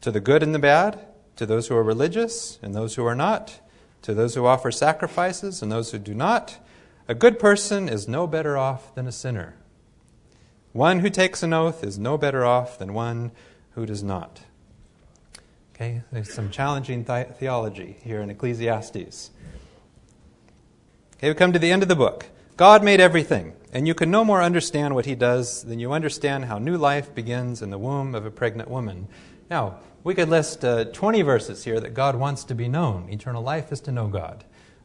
to 0.00 0.10
the 0.10 0.18
good 0.18 0.42
and 0.42 0.52
the 0.52 0.58
bad 0.58 0.98
to 1.36 1.46
those 1.46 1.68
who 1.68 1.76
are 1.76 1.84
religious 1.84 2.58
and 2.60 2.74
those 2.74 2.96
who 2.96 3.06
are 3.06 3.14
not, 3.14 3.60
to 4.02 4.14
those 4.14 4.34
who 4.34 4.46
offer 4.46 4.72
sacrifices 4.72 5.62
and 5.62 5.70
those 5.70 5.92
who 5.92 5.98
do 6.00 6.12
not. 6.12 6.58
A 7.06 7.14
good 7.14 7.38
person 7.38 7.88
is 7.88 8.08
no 8.08 8.26
better 8.26 8.58
off 8.58 8.92
than 8.96 9.06
a 9.06 9.12
sinner. 9.12 9.54
One 10.72 10.98
who 10.98 11.10
takes 11.10 11.44
an 11.44 11.52
oath 11.52 11.84
is 11.84 12.00
no 12.00 12.18
better 12.18 12.44
off 12.44 12.80
than 12.80 12.94
one 12.94 13.30
who 13.76 13.86
does 13.86 14.02
not. 14.02 14.40
Okay, 15.72 16.02
there's 16.10 16.34
some 16.34 16.50
challenging 16.50 17.04
th- 17.04 17.28
theology 17.38 17.98
here 18.02 18.20
in 18.20 18.28
Ecclesiastes. 18.28 19.30
Okay, 21.18 21.30
we 21.30 21.34
come 21.34 21.52
to 21.52 21.58
the 21.58 21.72
end 21.72 21.82
of 21.82 21.88
the 21.88 21.96
book. 21.96 22.26
God 22.56 22.84
made 22.84 23.00
everything, 23.00 23.54
and 23.72 23.88
you 23.88 23.94
can 23.94 24.08
no 24.08 24.24
more 24.24 24.40
understand 24.40 24.94
what 24.94 25.04
He 25.04 25.16
does 25.16 25.64
than 25.64 25.80
you 25.80 25.90
understand 25.90 26.44
how 26.44 26.58
new 26.58 26.76
life 26.76 27.12
begins 27.12 27.60
in 27.60 27.70
the 27.70 27.78
womb 27.78 28.14
of 28.14 28.24
a 28.24 28.30
pregnant 28.30 28.70
woman. 28.70 29.08
Now, 29.50 29.80
we 30.04 30.14
could 30.14 30.28
list 30.28 30.64
uh, 30.64 30.84
20 30.84 31.22
verses 31.22 31.64
here 31.64 31.80
that 31.80 31.92
God 31.92 32.14
wants 32.14 32.44
to 32.44 32.54
be 32.54 32.68
known. 32.68 33.08
Eternal 33.10 33.42
life 33.42 33.72
is 33.72 33.80
to 33.80 33.90
know 33.90 34.06
God. 34.06 34.44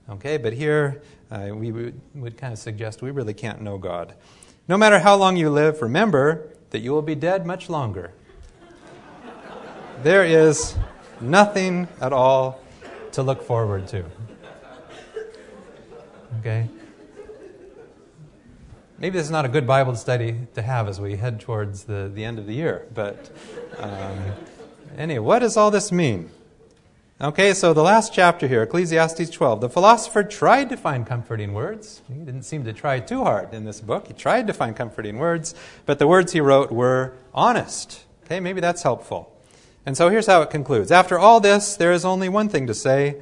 Okay, 0.10 0.38
but 0.38 0.54
here 0.54 1.04
uh, 1.30 1.50
we 1.54 1.72
would, 1.72 2.02
would 2.16 2.36
kind 2.36 2.52
of 2.52 2.58
suggest 2.58 3.04
we 3.04 3.12
really 3.12 3.36
can't 3.36 3.62
know 3.62 3.78
God. 3.78 4.16
No 4.68 4.76
matter 4.76 4.98
how 4.98 5.16
long 5.16 5.38
you 5.38 5.52
live, 5.52 5.84
remember 5.84 6.50
that 6.72 6.80
you 6.80 6.94
will 6.94 7.04
be 7.04 7.14
dead 7.14 7.46
much 7.46 7.70
longer. 7.70 8.12
there 10.02 10.26
is 10.26 10.76
nothing 11.22 11.88
at 12.02 12.12
all 12.12 12.60
to 13.12 13.22
look 13.22 13.44
forward 13.44 13.88
to. 13.90 14.04
Okay? 16.40 16.68
Maybe 19.00 19.18
this 19.18 19.26
is 19.26 19.32
not 19.32 19.46
a 19.46 19.50
good 19.50 19.68
Bible 19.68 19.96
study 19.96 20.36
to 20.54 20.62
have 20.62 20.88
as 20.88 21.02
we 21.02 21.16
head 21.16 21.40
towards 21.40 21.84
the, 21.84 22.12
the 22.14 22.24
end 22.24 22.40
of 22.40 22.48
the 22.48 22.54
year, 22.54 22.88
but. 22.94 23.30
Um, 23.78 24.18
Anyway, 24.98 25.20
what 25.20 25.40
does 25.40 25.58
all 25.58 25.72
this 25.72 25.92
mean? 25.92 26.30
Okay, 27.20 27.54
so 27.54 27.74
the 27.74 27.82
last 27.82 28.14
chapter 28.14 28.48
here, 28.48 28.64
Ecclesiastes 28.64 29.30
12. 29.30 29.62
The 29.62 29.70
philosopher 29.70 30.24
tried 30.24 30.70
to 30.70 30.78
find 30.78 31.06
comforting 31.06 31.54
words. 31.54 32.02
He 32.08 32.20
didn't 32.20 32.44
seem 32.44 32.64
to 32.66 32.74
try 32.74 33.00
too 33.00 33.24
hard 33.24 33.54
in 33.54 33.66
this 33.66 33.82
book. 33.82 34.08
He 34.08 34.14
tried 34.14 34.46
to 34.48 34.54
find 34.54 34.76
comforting 34.76 35.18
words, 35.18 35.56
but 35.86 36.00
the 36.00 36.08
words 36.08 36.34
he 36.34 36.42
wrote 36.42 36.72
were 36.72 37.14
honest. 37.34 38.04
Okay, 38.26 38.40
maybe 38.40 38.62
that's 38.62 38.84
helpful. 38.84 39.36
And 39.86 39.98
so 39.98 40.10
here's 40.10 40.28
how 40.28 40.42
it 40.42 40.50
concludes. 40.50 40.92
After 40.92 41.18
all 41.18 41.40
this, 41.40 41.76
there 41.76 41.92
is 41.92 42.06
only 42.06 42.30
one 42.30 42.50
thing 42.50 42.68
to 42.68 42.74
say 42.74 43.18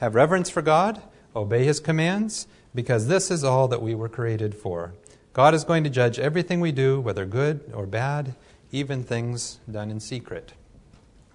have 0.00 0.14
reverence 0.14 0.50
for 0.50 0.60
God, 0.60 1.00
obey 1.34 1.64
his 1.64 1.80
commands, 1.80 2.46
because 2.74 3.06
this 3.06 3.30
is 3.30 3.44
all 3.44 3.68
that 3.68 3.80
we 3.80 3.94
were 3.94 4.08
created 4.08 4.54
for. 4.54 4.94
God 5.32 5.54
is 5.54 5.64
going 5.64 5.84
to 5.84 5.90
judge 5.90 6.18
everything 6.18 6.60
we 6.60 6.72
do, 6.72 7.00
whether 7.00 7.26
good 7.26 7.72
or 7.74 7.86
bad, 7.86 8.34
even 8.72 9.02
things 9.02 9.58
done 9.70 9.90
in 9.90 10.00
secret. 10.00 10.52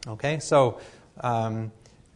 Okay, 0.08 0.40
so 0.40 0.80
um, 1.22 1.72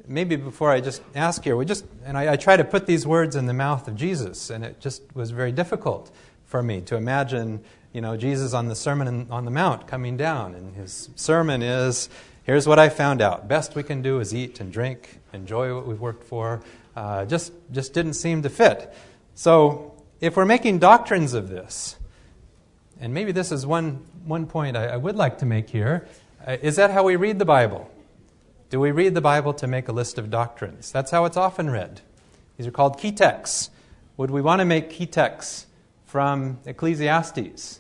maybe 0.07 0.35
before 0.35 0.71
I 0.71 0.81
just 0.81 1.01
ask 1.15 1.43
here, 1.43 1.55
we 1.55 1.65
just, 1.65 1.85
and 2.05 2.17
I, 2.17 2.33
I, 2.33 2.35
try 2.37 2.55
to 2.57 2.63
put 2.63 2.85
these 2.85 3.05
words 3.05 3.35
in 3.35 3.45
the 3.45 3.53
mouth 3.53 3.87
of 3.87 3.95
Jesus, 3.95 4.49
and 4.49 4.63
it 4.63 4.79
just 4.79 5.01
was 5.13 5.31
very 5.31 5.51
difficult 5.51 6.11
for 6.45 6.63
me 6.63 6.81
to 6.81 6.95
imagine, 6.95 7.63
you 7.91 8.01
know, 8.01 8.15
Jesus 8.15 8.53
on 8.53 8.67
the 8.67 8.75
Sermon 8.75 9.27
on 9.29 9.45
the 9.45 9.51
Mount 9.51 9.87
coming 9.87 10.15
down, 10.15 10.55
and 10.55 10.75
his 10.75 11.09
sermon 11.15 11.61
is, 11.61 12.09
here's 12.43 12.67
what 12.67 12.79
I 12.79 12.89
found 12.89 13.21
out. 13.21 13.47
Best 13.47 13.75
we 13.75 13.83
can 13.83 14.01
do 14.01 14.19
is 14.19 14.33
eat 14.33 14.59
and 14.59 14.71
drink, 14.71 15.19
enjoy 15.33 15.75
what 15.75 15.87
we've 15.87 15.99
worked 15.99 16.23
for. 16.23 16.61
Uh, 16.95 17.25
just, 17.25 17.51
just 17.71 17.93
didn't 17.93 18.13
seem 18.13 18.43
to 18.43 18.49
fit. 18.49 18.93
So 19.35 19.93
if 20.21 20.37
we're 20.37 20.45
making 20.45 20.79
doctrines 20.79 21.33
of 21.33 21.49
this, 21.49 21.97
and 22.99 23.13
maybe 23.13 23.31
this 23.31 23.51
is 23.51 23.65
one, 23.65 24.05
one 24.25 24.45
point 24.45 24.77
I, 24.77 24.87
I 24.87 24.97
would 24.97 25.15
like 25.15 25.39
to 25.39 25.45
make 25.45 25.69
here, 25.69 26.07
uh, 26.45 26.57
is 26.61 26.75
that 26.75 26.91
how 26.91 27.03
we 27.03 27.15
read 27.15 27.39
the 27.39 27.45
Bible? 27.45 27.89
Do 28.69 28.79
we 28.79 28.91
read 28.91 29.13
the 29.13 29.21
Bible 29.21 29.53
to 29.55 29.67
make 29.67 29.87
a 29.87 29.91
list 29.91 30.17
of 30.17 30.29
doctrines? 30.29 30.91
That's 30.91 31.11
how 31.11 31.25
it's 31.25 31.37
often 31.37 31.69
read. 31.69 32.01
These 32.57 32.67
are 32.67 32.71
called 32.71 32.99
key 32.99 33.11
texts. 33.11 33.69
Would 34.17 34.31
we 34.31 34.41
want 34.41 34.59
to 34.59 34.65
make 34.65 34.89
key 34.89 35.05
texts 35.05 35.67
from 36.05 36.59
Ecclesiastes? 36.65 37.79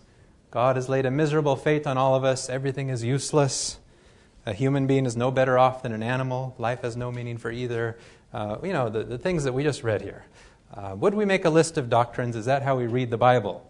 God 0.51 0.75
has 0.75 0.89
laid 0.89 1.05
a 1.05 1.11
miserable 1.11 1.55
fate 1.55 1.87
on 1.87 1.97
all 1.97 2.15
of 2.15 2.23
us. 2.23 2.49
Everything 2.49 2.89
is 2.89 3.03
useless. 3.03 3.79
A 4.45 4.53
human 4.53 4.87
being 4.87 5.05
is 5.05 5.15
no 5.15 5.31
better 5.31 5.57
off 5.57 5.83
than 5.83 5.93
an 5.93 6.03
animal. 6.03 6.53
Life 6.57 6.81
has 6.81 6.97
no 6.97 7.11
meaning 7.11 7.37
for 7.37 7.51
either. 7.51 7.97
Uh, 8.33 8.57
you 8.63 8.73
know, 8.73 8.89
the, 8.89 9.03
the 9.03 9.17
things 9.17 9.45
that 9.45 9.53
we 9.53 9.63
just 9.63 9.83
read 9.83 10.01
here. 10.01 10.25
Uh, 10.75 10.95
would 10.95 11.13
we 11.13 11.23
make 11.23 11.45
a 11.45 11.49
list 11.49 11.77
of 11.77 11.87
doctrines? 11.87 12.35
Is 12.35 12.45
that 12.45 12.63
how 12.63 12.75
we 12.75 12.87
read 12.87 13.11
the 13.11 13.17
Bible? 13.17 13.69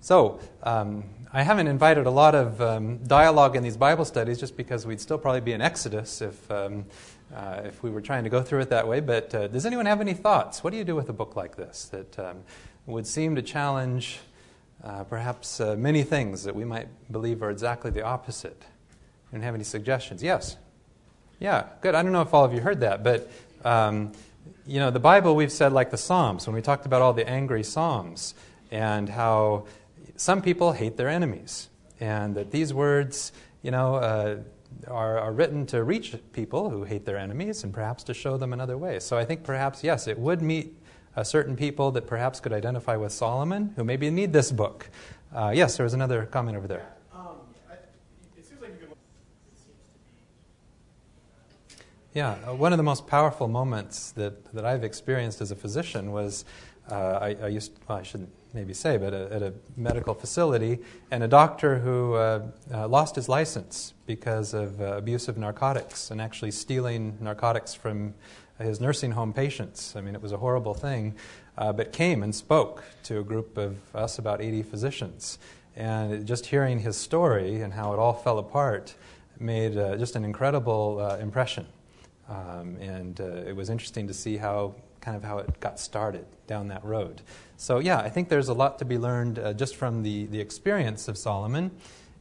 So, 0.00 0.40
um, 0.64 1.04
I 1.32 1.44
haven't 1.44 1.68
invited 1.68 2.06
a 2.06 2.10
lot 2.10 2.34
of 2.34 2.60
um, 2.60 2.98
dialogue 3.04 3.54
in 3.54 3.62
these 3.62 3.76
Bible 3.76 4.04
studies 4.04 4.40
just 4.40 4.56
because 4.56 4.84
we'd 4.84 5.00
still 5.00 5.16
probably 5.16 5.40
be 5.40 5.52
in 5.52 5.60
Exodus 5.60 6.20
if, 6.20 6.50
um, 6.50 6.84
uh, 7.34 7.62
if 7.64 7.84
we 7.84 7.90
were 7.90 8.00
trying 8.00 8.24
to 8.24 8.30
go 8.30 8.42
through 8.42 8.60
it 8.60 8.70
that 8.70 8.86
way. 8.86 8.98
But 8.98 9.32
uh, 9.32 9.46
does 9.46 9.64
anyone 9.64 9.86
have 9.86 10.00
any 10.00 10.12
thoughts? 10.12 10.64
What 10.64 10.72
do 10.72 10.76
you 10.76 10.84
do 10.84 10.96
with 10.96 11.08
a 11.08 11.12
book 11.12 11.36
like 11.36 11.54
this 11.54 11.84
that 11.86 12.18
um, 12.18 12.38
would 12.86 13.06
seem 13.06 13.36
to 13.36 13.42
challenge 13.42 14.18
uh, 14.82 15.04
perhaps 15.04 15.60
uh, 15.60 15.76
many 15.76 16.02
things 16.02 16.42
that 16.42 16.54
we 16.56 16.64
might 16.64 16.88
believe 17.12 17.44
are 17.44 17.50
exactly 17.50 17.92
the 17.92 18.02
opposite? 18.02 18.60
Anyone 19.32 19.44
have 19.44 19.54
any 19.54 19.64
suggestions? 19.64 20.20
Yes? 20.20 20.56
Yeah, 21.38 21.66
good. 21.80 21.94
I 21.94 22.02
don't 22.02 22.12
know 22.12 22.22
if 22.22 22.34
all 22.34 22.44
of 22.44 22.52
you 22.52 22.60
heard 22.60 22.80
that, 22.80 23.04
but 23.04 23.30
um, 23.64 24.12
you 24.66 24.78
know, 24.78 24.90
the 24.90 25.00
Bible 25.00 25.34
we've 25.34 25.52
said 25.52 25.72
like 25.72 25.90
the 25.90 25.96
Psalms, 25.96 26.46
when 26.46 26.54
we 26.54 26.62
talked 26.62 26.86
about 26.86 27.02
all 27.02 27.12
the 27.12 27.28
angry 27.28 27.62
Psalms 27.62 28.34
and 28.70 29.08
how 29.08 29.66
some 30.16 30.42
people 30.42 30.72
hate 30.72 30.96
their 30.96 31.08
enemies, 31.08 31.68
and 32.00 32.34
that 32.34 32.50
these 32.50 32.72
words, 32.74 33.32
you 33.62 33.70
know, 33.70 33.96
uh, 33.96 34.36
are, 34.88 35.18
are 35.18 35.32
written 35.32 35.66
to 35.66 35.82
reach 35.84 36.14
people 36.32 36.70
who 36.70 36.84
hate 36.84 37.04
their 37.04 37.16
enemies 37.16 37.64
and 37.64 37.72
perhaps 37.72 38.02
to 38.04 38.14
show 38.14 38.36
them 38.36 38.52
another 38.52 38.76
way. 38.78 38.98
So 38.98 39.18
I 39.18 39.24
think 39.24 39.44
perhaps, 39.44 39.84
yes, 39.84 40.06
it 40.06 40.18
would 40.18 40.42
meet 40.42 40.76
uh, 41.16 41.22
certain 41.22 41.56
people 41.56 41.90
that 41.92 42.06
perhaps 42.06 42.40
could 42.40 42.52
identify 42.52 42.96
with 42.96 43.12
Solomon 43.12 43.72
who 43.76 43.84
maybe 43.84 44.10
need 44.10 44.32
this 44.32 44.50
book. 44.50 44.88
Uh, 45.34 45.52
yes, 45.54 45.76
there 45.76 45.84
was 45.84 45.94
another 45.94 46.26
comment 46.26 46.56
over 46.56 46.66
there. 46.66 46.88
Yeah, 52.14 52.36
uh, 52.46 52.54
one 52.54 52.74
of 52.74 52.76
the 52.76 52.82
most 52.82 53.06
powerful 53.06 53.48
moments 53.48 54.10
that, 54.12 54.52
that 54.52 54.66
I've 54.66 54.84
experienced 54.84 55.40
as 55.40 55.50
a 55.50 55.56
physician 55.56 56.12
was 56.12 56.44
uh, 56.90 56.94
I, 57.22 57.36
I, 57.42 57.48
used, 57.48 57.72
well, 57.88 57.96
I 57.96 58.02
shouldn't 58.02 58.28
maybe 58.52 58.74
say, 58.74 58.98
but 58.98 59.14
a, 59.14 59.32
at 59.32 59.42
a 59.42 59.54
medical 59.78 60.12
facility, 60.12 60.80
and 61.10 61.22
a 61.22 61.28
doctor 61.28 61.78
who 61.78 62.12
uh, 62.12 62.42
uh, 62.70 62.86
lost 62.86 63.16
his 63.16 63.30
license 63.30 63.94
because 64.04 64.52
of 64.52 64.78
uh, 64.82 64.96
abuse 64.98 65.26
of 65.26 65.38
narcotics 65.38 66.10
and 66.10 66.20
actually 66.20 66.50
stealing 66.50 67.16
narcotics 67.18 67.72
from 67.72 68.12
his 68.58 68.78
nursing 68.78 69.12
home 69.12 69.32
patients. 69.32 69.96
I 69.96 70.02
mean, 70.02 70.14
it 70.14 70.20
was 70.20 70.32
a 70.32 70.36
horrible 70.36 70.74
thing, 70.74 71.14
uh, 71.56 71.72
but 71.72 71.92
came 71.92 72.22
and 72.22 72.34
spoke 72.34 72.84
to 73.04 73.20
a 73.20 73.24
group 73.24 73.56
of 73.56 73.78
us, 73.94 74.18
about 74.18 74.42
80 74.42 74.64
physicians. 74.64 75.38
And 75.76 76.26
just 76.26 76.44
hearing 76.44 76.80
his 76.80 76.98
story 76.98 77.62
and 77.62 77.72
how 77.72 77.94
it 77.94 77.98
all 77.98 78.12
fell 78.12 78.38
apart 78.38 78.94
made 79.40 79.72
just 79.98 80.14
an 80.14 80.26
incredible 80.26 81.00
impression. 81.16 81.66
Um, 82.28 82.76
and 82.76 83.18
it 83.20 83.54
was 83.54 83.68
interesting 83.68 84.08
to 84.08 84.14
see 84.14 84.36
how 84.36 84.74
kind 85.00 85.16
of 85.16 85.24
how 85.24 85.38
it 85.38 85.60
got 85.60 85.78
started 85.78 86.24
down 86.46 86.68
that 86.68 86.84
road. 86.84 87.20
So, 87.56 87.80
yeah, 87.80 87.98
I 87.98 88.08
think 88.08 88.28
there's 88.28 88.48
a 88.48 88.54
lot 88.54 88.78
to 88.78 88.84
be 88.84 88.98
learned 88.98 89.38
uh, 89.38 89.52
just 89.52 89.76
from 89.76 90.02
the, 90.02 90.26
the 90.26 90.40
experience 90.40 91.08
of 91.08 91.18
Solomon 91.18 91.72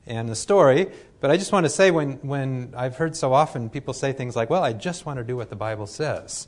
and 0.08 0.28
the 0.28 0.36
story. 0.36 0.88
But 1.20 1.32
I 1.32 1.38
just 1.38 1.52
want 1.52 1.66
to 1.66 1.70
say, 1.70 1.92
when, 1.92 2.14
when 2.24 2.74
I've 2.76 2.98
heard 2.98 3.16
so 3.16 3.34
often 3.34 3.70
people 3.70 3.94
say 3.94 4.12
things 4.12 4.36
like, 4.36 4.50
well, 4.50 4.64
I 4.64 4.74
just 4.74 5.06
want 5.06 5.20
to 5.20 5.24
do 5.24 5.38
what 5.38 5.50
the 5.50 5.56
Bible 5.56 5.88
says. 5.88 6.48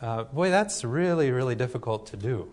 Uh, 0.00 0.24
boy, 0.24 0.50
that's 0.50 0.84
really, 0.84 1.30
really 1.30 1.54
difficult 1.54 2.06
to 2.08 2.16
do. 2.16 2.50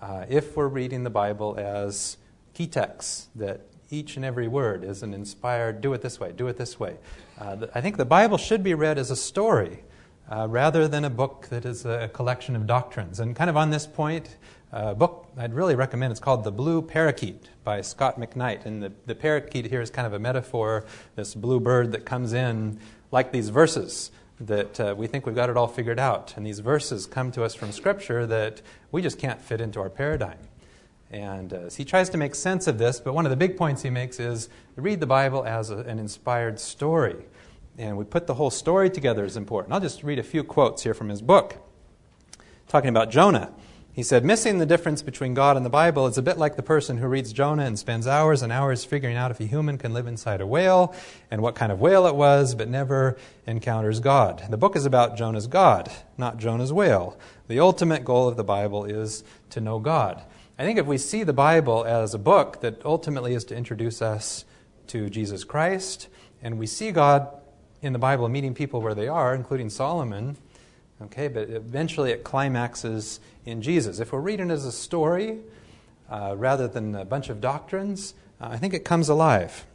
Uh, 0.00 0.26
if 0.28 0.56
we're 0.56 0.68
reading 0.68 1.04
the 1.04 1.10
Bible 1.10 1.56
as 1.58 2.18
key 2.52 2.66
texts, 2.66 3.28
that 3.36 3.60
each 3.90 4.16
and 4.16 4.24
every 4.24 4.48
word 4.48 4.84
is 4.84 5.02
an 5.02 5.14
inspired, 5.14 5.80
do 5.80 5.92
it 5.92 6.02
this 6.02 6.18
way, 6.18 6.32
do 6.32 6.48
it 6.48 6.56
this 6.56 6.78
way. 6.78 6.96
Uh, 7.38 7.66
I 7.74 7.80
think 7.80 7.96
the 7.96 8.04
Bible 8.04 8.38
should 8.38 8.62
be 8.62 8.74
read 8.74 8.98
as 8.98 9.10
a 9.10 9.16
story 9.16 9.84
uh, 10.30 10.46
rather 10.48 10.88
than 10.88 11.04
a 11.04 11.10
book 11.10 11.46
that 11.50 11.64
is 11.64 11.84
a 11.86 12.10
collection 12.12 12.56
of 12.56 12.66
doctrines. 12.66 13.20
And 13.20 13.36
kind 13.36 13.48
of 13.48 13.56
on 13.56 13.70
this 13.70 13.86
point, 13.86 14.36
a 14.72 14.94
book 14.94 15.28
I'd 15.36 15.54
really 15.54 15.76
recommend. 15.76 16.10
It's 16.10 16.20
called 16.20 16.44
The 16.44 16.50
Blue 16.50 16.82
Parakeet 16.82 17.48
by 17.62 17.80
Scot 17.80 18.18
McKnight. 18.18 18.66
And 18.66 18.82
the, 18.82 18.92
the 19.06 19.14
parakeet 19.14 19.66
here 19.66 19.80
is 19.80 19.90
kind 19.90 20.06
of 20.06 20.12
a 20.12 20.18
metaphor, 20.18 20.84
this 21.14 21.34
blue 21.34 21.60
bird 21.60 21.92
that 21.92 22.04
comes 22.04 22.32
in 22.32 22.80
like 23.12 23.32
these 23.32 23.50
verses 23.50 24.10
that 24.40 24.80
uh, 24.80 24.94
we 24.96 25.06
think 25.06 25.24
we've 25.24 25.34
got 25.34 25.48
it 25.48 25.56
all 25.56 25.68
figured 25.68 25.98
out. 25.98 26.36
And 26.36 26.44
these 26.44 26.58
verses 26.58 27.06
come 27.06 27.30
to 27.32 27.44
us 27.44 27.54
from 27.54 27.72
Scripture 27.72 28.26
that 28.26 28.60
we 28.90 29.00
just 29.00 29.18
can't 29.18 29.40
fit 29.40 29.60
into 29.60 29.80
our 29.80 29.88
paradigm. 29.88 30.38
And 31.10 31.52
uh, 31.52 31.70
he 31.70 31.84
tries 31.84 32.10
to 32.10 32.18
make 32.18 32.34
sense 32.34 32.66
of 32.66 32.78
this, 32.78 33.00
but 33.00 33.14
one 33.14 33.26
of 33.26 33.30
the 33.30 33.36
big 33.36 33.56
points 33.56 33.82
he 33.82 33.90
makes 33.90 34.18
is 34.18 34.48
read 34.74 35.00
the 35.00 35.06
Bible 35.06 35.44
as 35.44 35.70
a, 35.70 35.78
an 35.78 35.98
inspired 35.98 36.58
story 36.58 37.24
and 37.78 37.96
we 37.96 38.04
put 38.04 38.26
the 38.26 38.34
whole 38.34 38.50
story 38.50 38.90
together 38.90 39.24
is 39.24 39.36
important. 39.36 39.74
I'll 39.74 39.80
just 39.80 40.02
read 40.02 40.18
a 40.18 40.22
few 40.22 40.42
quotes 40.42 40.82
here 40.82 40.94
from 40.94 41.08
his 41.08 41.20
book. 41.20 41.56
Talking 42.68 42.88
about 42.88 43.10
Jonah. 43.10 43.52
He 43.92 44.02
said, 44.02 44.24
Missing 44.24 44.58
the 44.58 44.66
difference 44.66 45.00
between 45.00 45.32
God 45.34 45.56
and 45.56 45.64
the 45.64 45.70
Bible 45.70 46.06
is 46.06 46.18
a 46.18 46.22
bit 46.22 46.36
like 46.36 46.56
the 46.56 46.62
person 46.62 46.98
who 46.98 47.06
reads 47.06 47.32
Jonah 47.32 47.64
and 47.64 47.78
spends 47.78 48.06
hours 48.06 48.42
and 48.42 48.52
hours 48.52 48.84
figuring 48.84 49.16
out 49.16 49.30
if 49.30 49.40
a 49.40 49.44
human 49.44 49.78
can 49.78 49.94
live 49.94 50.06
inside 50.06 50.40
a 50.40 50.46
whale 50.46 50.94
and 51.30 51.40
what 51.40 51.54
kind 51.54 51.72
of 51.72 51.80
whale 51.80 52.06
it 52.06 52.14
was, 52.14 52.54
but 52.54 52.68
never 52.68 53.16
encounters 53.46 54.00
God. 54.00 54.44
The 54.50 54.58
book 54.58 54.76
is 54.76 54.84
about 54.84 55.16
Jonah's 55.16 55.46
God, 55.46 55.90
not 56.18 56.36
Jonah's 56.36 56.72
whale. 56.72 57.16
The 57.48 57.60
ultimate 57.60 58.04
goal 58.04 58.28
of 58.28 58.36
the 58.36 58.44
Bible 58.44 58.84
is 58.84 59.24
to 59.50 59.60
know 59.60 59.78
God. 59.78 60.22
I 60.58 60.64
think 60.64 60.78
if 60.78 60.86
we 60.86 60.96
see 60.96 61.22
the 61.22 61.34
Bible 61.34 61.84
as 61.84 62.14
a 62.14 62.18
book 62.18 62.62
that 62.62 62.82
ultimately 62.82 63.34
is 63.34 63.44
to 63.46 63.54
introduce 63.54 64.00
us 64.00 64.46
to 64.86 65.10
Jesus 65.10 65.44
Christ, 65.44 66.08
and 66.42 66.58
we 66.58 66.66
see 66.66 66.92
God 66.92 67.28
in 67.82 67.92
the 67.92 67.98
Bible 67.98 68.26
meeting 68.30 68.54
people 68.54 68.80
where 68.80 68.94
they 68.94 69.06
are, 69.06 69.34
including 69.34 69.68
Solomon. 69.68 70.38
Okay, 71.02 71.28
but 71.28 71.50
eventually 71.50 72.10
it 72.10 72.24
climaxes 72.24 73.20
in 73.44 73.60
Jesus. 73.60 74.00
If 74.00 74.12
we're 74.12 74.20
reading 74.20 74.48
it 74.48 74.54
as 74.54 74.64
a 74.64 74.72
story 74.72 75.40
uh, 76.08 76.34
rather 76.38 76.66
than 76.66 76.94
a 76.94 77.04
bunch 77.04 77.28
of 77.28 77.42
doctrines, 77.42 78.14
uh, 78.40 78.48
I 78.52 78.56
think 78.56 78.72
it 78.72 78.82
comes 78.82 79.10
alive. 79.10 79.66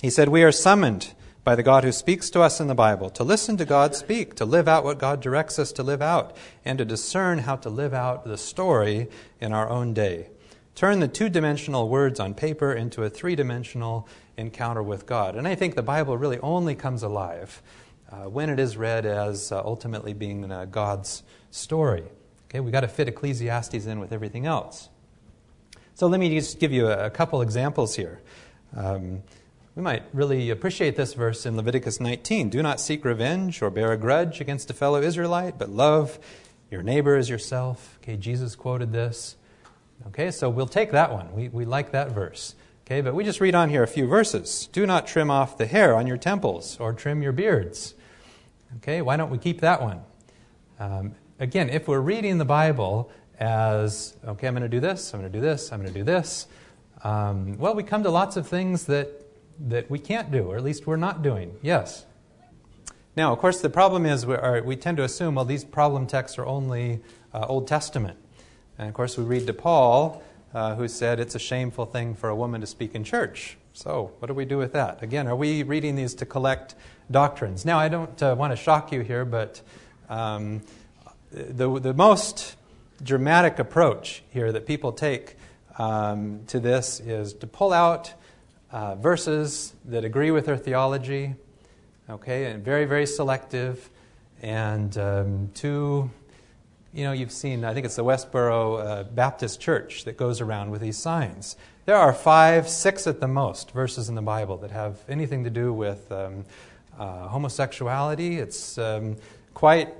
He 0.00 0.08
said, 0.08 0.28
We 0.28 0.44
are 0.44 0.52
summoned 0.52 1.14
by 1.42 1.54
the 1.54 1.62
God 1.62 1.84
who 1.84 1.92
speaks 1.92 2.28
to 2.30 2.42
us 2.42 2.60
in 2.60 2.66
the 2.66 2.74
Bible 2.74 3.10
to 3.10 3.24
listen 3.24 3.56
to 3.56 3.64
God 3.64 3.94
speak, 3.94 4.34
to 4.36 4.44
live 4.44 4.68
out 4.68 4.84
what 4.84 4.98
God 4.98 5.20
directs 5.20 5.58
us 5.58 5.72
to 5.72 5.82
live 5.82 6.02
out, 6.02 6.36
and 6.64 6.78
to 6.78 6.84
discern 6.84 7.38
how 7.38 7.56
to 7.56 7.70
live 7.70 7.94
out 7.94 8.24
the 8.24 8.36
story 8.36 9.08
in 9.40 9.52
our 9.52 9.68
own 9.68 9.94
day. 9.94 10.28
Turn 10.74 11.00
the 11.00 11.08
two 11.08 11.28
dimensional 11.28 11.88
words 11.88 12.20
on 12.20 12.34
paper 12.34 12.72
into 12.72 13.02
a 13.02 13.10
three 13.10 13.34
dimensional 13.34 14.08
encounter 14.36 14.82
with 14.82 15.06
God. 15.06 15.36
And 15.36 15.46
I 15.46 15.54
think 15.54 15.74
the 15.74 15.82
Bible 15.82 16.16
really 16.16 16.38
only 16.40 16.74
comes 16.74 17.02
alive 17.02 17.62
uh, 18.10 18.24
when 18.24 18.50
it 18.50 18.58
is 18.58 18.76
read 18.76 19.06
as 19.06 19.52
uh, 19.52 19.60
ultimately 19.64 20.14
being 20.14 20.50
uh, 20.50 20.66
God's 20.66 21.22
story. 21.50 22.04
Okay, 22.48 22.60
we've 22.60 22.72
got 22.72 22.80
to 22.80 22.88
fit 22.88 23.08
Ecclesiastes 23.08 23.86
in 23.86 24.00
with 24.00 24.12
everything 24.12 24.46
else. 24.46 24.88
So 25.94 26.06
let 26.06 26.18
me 26.18 26.30
just 26.30 26.58
give 26.58 26.72
you 26.72 26.88
a, 26.88 27.06
a 27.06 27.10
couple 27.10 27.42
examples 27.42 27.94
here. 27.94 28.20
Um, 28.74 29.22
we 29.76 29.82
might 29.82 30.02
really 30.12 30.50
appreciate 30.50 30.96
this 30.96 31.14
verse 31.14 31.46
in 31.46 31.56
Leviticus 31.56 32.00
19. 32.00 32.50
Do 32.50 32.60
not 32.60 32.80
seek 32.80 33.04
revenge 33.04 33.62
or 33.62 33.70
bear 33.70 33.92
a 33.92 33.96
grudge 33.96 34.40
against 34.40 34.68
a 34.68 34.74
fellow 34.74 35.00
Israelite, 35.00 35.58
but 35.58 35.70
love 35.70 36.18
your 36.70 36.82
neighbor 36.82 37.14
as 37.14 37.28
yourself. 37.28 37.98
Okay, 38.02 38.16
Jesus 38.16 38.56
quoted 38.56 38.92
this. 38.92 39.36
Okay, 40.08 40.32
so 40.32 40.50
we'll 40.50 40.66
take 40.66 40.90
that 40.90 41.12
one. 41.12 41.32
We, 41.32 41.48
we 41.48 41.64
like 41.64 41.92
that 41.92 42.10
verse. 42.10 42.56
Okay, 42.84 43.00
but 43.00 43.14
we 43.14 43.22
just 43.22 43.40
read 43.40 43.54
on 43.54 43.68
here 43.68 43.84
a 43.84 43.88
few 43.88 44.08
verses. 44.08 44.68
Do 44.72 44.86
not 44.86 45.06
trim 45.06 45.30
off 45.30 45.56
the 45.56 45.66
hair 45.66 45.94
on 45.94 46.08
your 46.08 46.16
temples 46.16 46.76
or 46.80 46.92
trim 46.92 47.22
your 47.22 47.32
beards. 47.32 47.94
Okay, 48.78 49.02
why 49.02 49.16
don't 49.16 49.30
we 49.30 49.38
keep 49.38 49.60
that 49.60 49.80
one? 49.80 50.00
Um, 50.80 51.14
again, 51.38 51.68
if 51.70 51.86
we're 51.86 52.00
reading 52.00 52.38
the 52.38 52.44
Bible 52.44 53.12
as, 53.38 54.16
okay, 54.26 54.48
I'm 54.48 54.54
going 54.54 54.62
to 54.62 54.68
do 54.68 54.80
this, 54.80 55.14
I'm 55.14 55.20
going 55.20 55.30
to 55.30 55.38
do 55.38 55.42
this, 55.42 55.70
I'm 55.70 55.80
going 55.80 55.92
to 55.92 55.98
do 55.98 56.04
this, 56.04 56.48
um, 57.02 57.56
well, 57.56 57.74
we 57.74 57.82
come 57.82 58.02
to 58.02 58.10
lots 58.10 58.36
of 58.36 58.46
things 58.46 58.84
that, 58.86 59.19
that 59.68 59.90
we 59.90 59.98
can't 59.98 60.30
do, 60.30 60.44
or 60.44 60.56
at 60.56 60.64
least 60.64 60.86
we're 60.86 60.96
not 60.96 61.22
doing. 61.22 61.56
Yes? 61.62 62.06
Now, 63.16 63.32
of 63.32 63.38
course, 63.38 63.60
the 63.60 63.70
problem 63.70 64.06
is 64.06 64.24
we, 64.24 64.34
are, 64.34 64.62
we 64.62 64.76
tend 64.76 64.96
to 64.96 65.04
assume, 65.04 65.34
well, 65.34 65.44
these 65.44 65.64
problem 65.64 66.06
texts 66.06 66.38
are 66.38 66.46
only 66.46 67.00
uh, 67.34 67.46
Old 67.48 67.68
Testament. 67.68 68.18
And 68.78 68.88
of 68.88 68.94
course, 68.94 69.18
we 69.18 69.24
read 69.24 69.46
to 69.46 69.52
Paul 69.52 70.22
uh, 70.54 70.74
who 70.74 70.88
said 70.88 71.20
it's 71.20 71.34
a 71.34 71.38
shameful 71.38 71.86
thing 71.86 72.14
for 72.14 72.28
a 72.28 72.34
woman 72.34 72.60
to 72.60 72.66
speak 72.66 72.94
in 72.94 73.04
church. 73.04 73.56
So, 73.72 74.12
what 74.18 74.26
do 74.26 74.34
we 74.34 74.44
do 74.44 74.58
with 74.58 74.72
that? 74.72 75.02
Again, 75.02 75.28
are 75.28 75.36
we 75.36 75.62
reading 75.62 75.94
these 75.94 76.14
to 76.14 76.26
collect 76.26 76.74
doctrines? 77.10 77.64
Now, 77.64 77.78
I 77.78 77.88
don't 77.88 78.20
uh, 78.22 78.34
want 78.36 78.52
to 78.52 78.56
shock 78.56 78.90
you 78.90 79.00
here, 79.00 79.24
but 79.24 79.60
um, 80.08 80.62
the, 81.30 81.78
the 81.78 81.94
most 81.94 82.56
dramatic 83.02 83.58
approach 83.58 84.22
here 84.30 84.50
that 84.50 84.66
people 84.66 84.92
take 84.92 85.36
um, 85.78 86.40
to 86.48 86.58
this 86.58 87.00
is 87.00 87.32
to 87.34 87.46
pull 87.46 87.72
out 87.72 88.12
uh, 88.72 88.94
verses 88.96 89.74
that 89.84 90.04
agree 90.04 90.30
with 90.30 90.46
their 90.46 90.56
theology, 90.56 91.34
okay, 92.08 92.46
and 92.46 92.64
very, 92.64 92.84
very 92.84 93.06
selective, 93.06 93.90
and 94.42 94.96
um, 94.98 95.50
to 95.54 96.10
you 96.92 97.04
know, 97.04 97.12
you've 97.12 97.32
seen, 97.32 97.64
I 97.64 97.72
think 97.72 97.86
it's 97.86 97.96
the 97.96 98.04
Westboro 98.04 98.84
uh, 98.84 99.02
Baptist 99.04 99.60
Church 99.60 100.04
that 100.04 100.16
goes 100.16 100.40
around 100.40 100.70
with 100.70 100.80
these 100.80 100.98
signs. 100.98 101.56
There 101.86 101.96
are 101.96 102.12
five, 102.12 102.68
six 102.68 103.06
at 103.06 103.20
the 103.20 103.28
most 103.28 103.70
verses 103.70 104.08
in 104.08 104.16
the 104.16 104.22
Bible 104.22 104.56
that 104.58 104.72
have 104.72 104.98
anything 105.08 105.44
to 105.44 105.50
do 105.50 105.72
with 105.72 106.10
um, 106.10 106.44
uh, 106.98 107.28
homosexuality. 107.28 108.38
It's 108.38 108.76
um, 108.76 109.16
quite, 109.54 109.94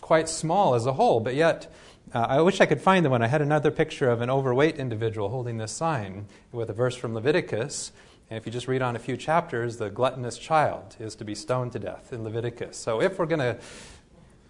quite 0.00 0.28
small 0.28 0.74
as 0.74 0.86
a 0.86 0.92
whole, 0.92 1.18
but 1.18 1.34
yet 1.34 1.72
uh, 2.14 2.20
I 2.20 2.40
wish 2.40 2.60
I 2.60 2.66
could 2.66 2.80
find 2.80 3.04
the 3.04 3.10
one. 3.10 3.22
I 3.22 3.26
had 3.26 3.42
another 3.42 3.70
picture 3.70 4.08
of 4.08 4.20
an 4.20 4.30
overweight 4.30 4.76
individual 4.76 5.28
holding 5.28 5.58
this 5.58 5.72
sign 5.72 6.26
with 6.52 6.70
a 6.70 6.72
verse 6.72 6.96
from 6.96 7.14
Leviticus. 7.14 7.92
And 8.30 8.38
if 8.38 8.46
you 8.46 8.52
just 8.52 8.68
read 8.68 8.82
on 8.82 8.96
a 8.96 8.98
few 8.98 9.16
chapters, 9.16 9.76
the 9.76 9.90
gluttonous 9.90 10.38
child 10.38 10.96
is 10.98 11.14
to 11.16 11.24
be 11.24 11.34
stoned 11.34 11.72
to 11.72 11.78
death 11.78 12.12
in 12.12 12.24
Leviticus. 12.24 12.76
So 12.76 13.02
if 13.02 13.18
we're 13.18 13.26
going 13.26 13.40
to 13.40 13.58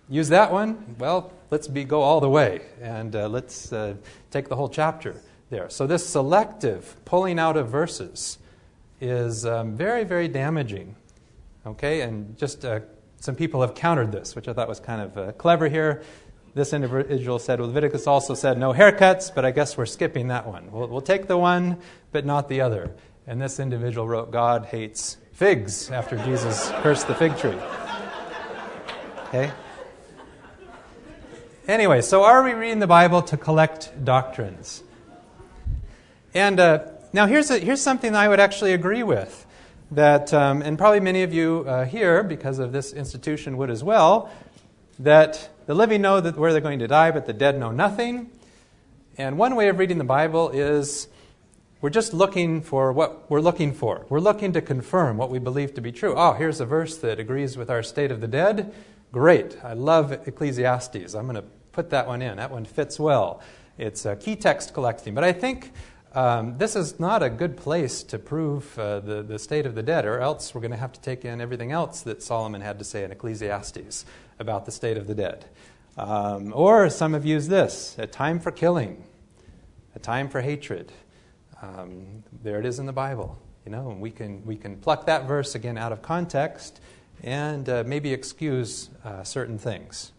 use 0.08 0.28
that 0.28 0.52
one, 0.52 0.96
well, 0.98 1.32
let's 1.50 1.68
be, 1.68 1.84
go 1.84 2.02
all 2.02 2.20
the 2.20 2.28
way 2.28 2.62
and 2.80 3.14
uh, 3.14 3.28
let's 3.28 3.72
uh, 3.72 3.94
take 4.30 4.48
the 4.48 4.56
whole 4.56 4.68
chapter 4.68 5.20
there. 5.50 5.68
So 5.68 5.86
this 5.86 6.06
selective 6.06 6.96
pulling 7.04 7.38
out 7.38 7.56
of 7.56 7.68
verses 7.68 8.38
is 9.00 9.46
um, 9.46 9.76
very, 9.76 10.04
very 10.04 10.28
damaging. 10.28 10.96
Okay, 11.66 12.02
and 12.02 12.36
just 12.38 12.64
uh, 12.64 12.80
some 13.20 13.34
people 13.34 13.60
have 13.60 13.74
countered 13.74 14.12
this, 14.12 14.34
which 14.34 14.48
I 14.48 14.52
thought 14.52 14.68
was 14.68 14.80
kind 14.80 15.02
of 15.02 15.18
uh, 15.18 15.32
clever 15.32 15.68
here. 15.68 16.02
This 16.54 16.72
individual 16.72 17.38
said, 17.38 17.60
well, 17.60 17.68
Leviticus 17.68 18.06
also 18.06 18.34
said 18.34 18.58
no 18.58 18.72
haircuts, 18.72 19.32
but 19.34 19.44
I 19.44 19.50
guess 19.50 19.76
we're 19.76 19.86
skipping 19.86 20.28
that 20.28 20.46
one. 20.46 20.72
We'll, 20.72 20.88
we'll 20.88 21.00
take 21.00 21.26
the 21.26 21.38
one, 21.38 21.78
but 22.10 22.24
not 22.24 22.48
the 22.48 22.62
other. 22.62 22.90
And 23.26 23.40
this 23.40 23.60
individual 23.60 24.08
wrote, 24.08 24.30
God 24.32 24.66
hates 24.66 25.18
figs 25.32 25.90
after 25.90 26.16
Jesus 26.24 26.70
cursed 26.82 27.06
the 27.06 27.14
fig 27.14 27.36
tree. 27.36 27.58
Okay? 29.28 29.52
Anyway, 31.68 32.00
so 32.00 32.24
are 32.24 32.42
we 32.42 32.54
reading 32.54 32.78
the 32.78 32.86
Bible 32.86 33.20
to 33.20 33.36
collect 33.36 34.04
doctrines? 34.04 34.82
And 36.34 36.58
uh, 36.58 36.86
now 37.12 37.26
here's, 37.26 37.50
a, 37.50 37.58
here's 37.58 37.82
something 37.82 38.16
I 38.16 38.26
would 38.26 38.40
actually 38.40 38.72
agree 38.72 39.02
with. 39.02 39.44
That, 39.90 40.34
um, 40.34 40.62
and 40.62 40.76
probably 40.76 41.00
many 41.00 41.22
of 41.22 41.32
you 41.32 41.64
uh, 41.66 41.84
here, 41.84 42.22
because 42.22 42.58
of 42.58 42.72
this 42.72 42.92
institution, 42.92 43.56
would 43.58 43.70
as 43.70 43.84
well, 43.84 44.30
that 44.98 45.50
the 45.68 45.74
living 45.74 46.00
know 46.00 46.18
that 46.18 46.38
where 46.38 46.50
they're 46.52 46.62
going 46.62 46.78
to 46.78 46.88
die, 46.88 47.10
but 47.10 47.26
the 47.26 47.34
dead 47.34 47.58
know 47.58 47.70
nothing. 47.70 48.30
And 49.18 49.36
one 49.36 49.54
way 49.54 49.68
of 49.68 49.78
reading 49.78 49.98
the 49.98 50.04
Bible 50.04 50.48
is 50.48 51.08
we're 51.82 51.90
just 51.90 52.14
looking 52.14 52.62
for 52.62 52.90
what 52.90 53.30
we're 53.30 53.42
looking 53.42 53.74
for. 53.74 54.06
We're 54.08 54.18
looking 54.18 54.54
to 54.54 54.62
confirm 54.62 55.18
what 55.18 55.28
we 55.28 55.38
believe 55.38 55.74
to 55.74 55.82
be 55.82 55.92
true. 55.92 56.14
Oh, 56.16 56.32
here's 56.32 56.60
a 56.60 56.64
verse 56.64 56.96
that 56.96 57.20
agrees 57.20 57.58
with 57.58 57.68
our 57.68 57.82
state 57.82 58.10
of 58.10 58.22
the 58.22 58.26
dead. 58.26 58.72
Great. 59.12 59.62
I 59.62 59.74
love 59.74 60.10
Ecclesiastes. 60.26 61.14
I'm 61.14 61.26
going 61.26 61.36
to 61.36 61.44
put 61.72 61.90
that 61.90 62.06
one 62.06 62.22
in. 62.22 62.38
That 62.38 62.50
one 62.50 62.64
fits 62.64 62.98
well. 62.98 63.42
It's 63.76 64.06
a 64.06 64.16
key 64.16 64.36
text 64.36 64.72
collecting. 64.72 65.14
But 65.14 65.24
I 65.24 65.34
think 65.34 65.72
um, 66.14 66.56
this 66.56 66.76
is 66.76 66.98
not 66.98 67.22
a 67.22 67.28
good 67.28 67.58
place 67.58 68.02
to 68.04 68.18
prove 68.18 68.78
uh, 68.78 69.00
the, 69.00 69.22
the 69.22 69.38
state 69.38 69.66
of 69.66 69.74
the 69.74 69.82
dead, 69.82 70.06
or 70.06 70.18
else 70.18 70.54
we're 70.54 70.62
going 70.62 70.70
to 70.70 70.78
have 70.78 70.94
to 70.94 71.00
take 71.02 71.26
in 71.26 71.42
everything 71.42 71.72
else 71.72 72.00
that 72.00 72.22
Solomon 72.22 72.62
had 72.62 72.78
to 72.78 72.86
say 72.86 73.04
in 73.04 73.12
Ecclesiastes 73.12 74.06
about 74.38 74.64
the 74.64 74.72
state 74.72 74.96
of 74.96 75.06
the 75.06 75.14
dead. 75.14 75.44
Um, 75.96 76.52
or 76.54 76.88
some 76.90 77.12
have 77.14 77.24
used 77.24 77.50
this 77.50 77.96
a 77.98 78.06
time 78.06 78.38
for 78.38 78.50
killing, 78.50 79.04
a 79.94 79.98
time 79.98 80.28
for 80.28 80.40
hatred. 80.40 80.92
Um, 81.60 82.22
there 82.42 82.58
it 82.58 82.66
is 82.66 82.78
in 82.78 82.86
the 82.86 82.92
Bible. 82.92 83.38
You 83.64 83.72
know, 83.72 83.90
and 83.90 84.00
we 84.00 84.10
can, 84.10 84.46
we 84.46 84.56
can 84.56 84.76
pluck 84.76 85.06
that 85.06 85.26
verse 85.26 85.54
again 85.54 85.76
out 85.76 85.92
of 85.92 86.00
context 86.00 86.80
and 87.22 87.68
uh, 87.68 87.84
maybe 87.86 88.12
excuse 88.12 88.88
uh, 89.04 89.22
certain 89.24 89.58
things. 89.58 90.12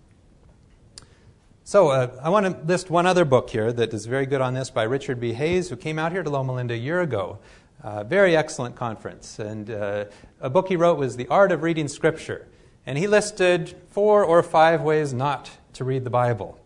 So, 1.63 1.89
uh, 1.89 2.19
I 2.21 2.29
want 2.29 2.45
to 2.45 2.65
list 2.65 2.89
one 2.89 3.05
other 3.05 3.25
book 3.25 3.49
here 3.49 3.71
that 3.71 3.93
is 3.93 4.05
very 4.05 4.25
good 4.25 4.41
on 4.41 4.53
this 4.53 4.69
by 4.69 4.83
Richard 4.83 5.19
B. 5.19 5.33
Hays, 5.33 5.69
who 5.69 5.75
came 5.75 5.97
out 5.97 6.11
here 6.11 6.23
to 6.23 6.29
Loma 6.29 6.53
Linda 6.53 6.73
a 6.73 6.77
year 6.77 7.01
ago. 7.01 7.39
Uh, 7.81 8.03
very 8.03 8.35
excellent 8.35 8.75
conference. 8.75 9.39
And 9.39 9.69
uh, 9.69 10.05
a 10.41 10.49
book 10.49 10.67
he 10.67 10.75
wrote 10.75 10.97
was 10.97 11.15
The 11.15 11.27
Art 11.27 11.51
of 11.51 11.63
Reading 11.63 11.87
Scripture. 11.87 12.47
And 12.89 12.97
he 12.97 13.05
listed 13.05 13.75
four 13.91 14.25
or 14.25 14.41
five 14.41 14.81
ways 14.81 15.13
not 15.13 15.51
to 15.73 15.83
read 15.83 16.03
the 16.03 16.09
Bible. 16.09 16.57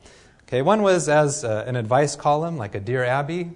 Okay, 0.44 0.62
one 0.62 0.82
was 0.82 1.10
as 1.10 1.44
uh, 1.44 1.66
an 1.68 1.76
advice 1.76 2.16
column, 2.16 2.56
like 2.56 2.76
a 2.76 2.80
Dear 2.80 3.04
Abby. 3.04 3.52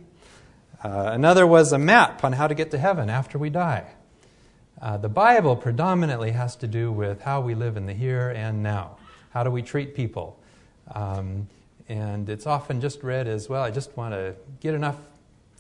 Uh, 0.83 1.11
another 1.13 1.47
was 1.47 1.71
a 1.71 1.77
map 1.77 2.25
on 2.25 2.33
how 2.33 2.45
to 2.45 2.53
get 2.53 2.71
to 2.71 2.77
heaven 2.77 3.09
after 3.09 3.37
we 3.37 3.49
die. 3.49 3.85
Uh, 4.81 4.97
the 4.97 5.07
Bible 5.07 5.55
predominantly 5.55 6.31
has 6.31 6.57
to 6.57 6.67
do 6.67 6.91
with 6.91 7.21
how 7.21 7.39
we 7.39 7.55
live 7.55 7.77
in 7.77 7.85
the 7.85 7.93
here 7.93 8.31
and 8.31 8.61
now. 8.61 8.97
How 9.29 9.43
do 9.43 9.49
we 9.49 9.61
treat 9.61 9.95
people? 9.95 10.37
Um, 10.93 11.47
and 11.87 12.27
it's 12.29 12.45
often 12.45 12.81
just 12.81 13.01
read 13.01 13.29
as 13.29 13.47
well, 13.47 13.63
I 13.63 13.71
just 13.71 13.95
want 13.95 14.13
to 14.13 14.35
get 14.59 14.73
enough 14.73 14.97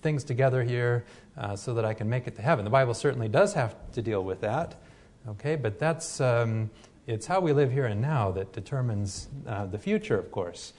things 0.01 0.25
together 0.25 0.61
here 0.61 1.05
uh, 1.37 1.55
so 1.55 1.73
that 1.75 1.85
I 1.85 1.93
can 1.93 2.09
make 2.09 2.27
it 2.27 2.35
to 2.35 2.41
heaven. 2.41 2.65
The 2.65 2.71
Bible 2.71 2.93
certainly 2.93 3.29
does 3.29 3.53
have 3.53 3.75
to 3.93 4.01
deal 4.01 4.25
with 4.25 4.41
that, 4.41 4.75
okay, 5.29 5.55
but 5.55 5.79
that's 5.79 6.19
um, 6.19 6.69
it's 7.07 7.25
how 7.25 7.39
we 7.39 7.53
live 7.53 7.71
here 7.71 7.85
and 7.85 8.01
now 8.01 8.31
that 8.31 8.51
determines 8.51 9.29
uh, 9.47 9.65
the 9.65 9.79
future, 9.79 10.19
of 10.19 10.29
course. 10.29 10.73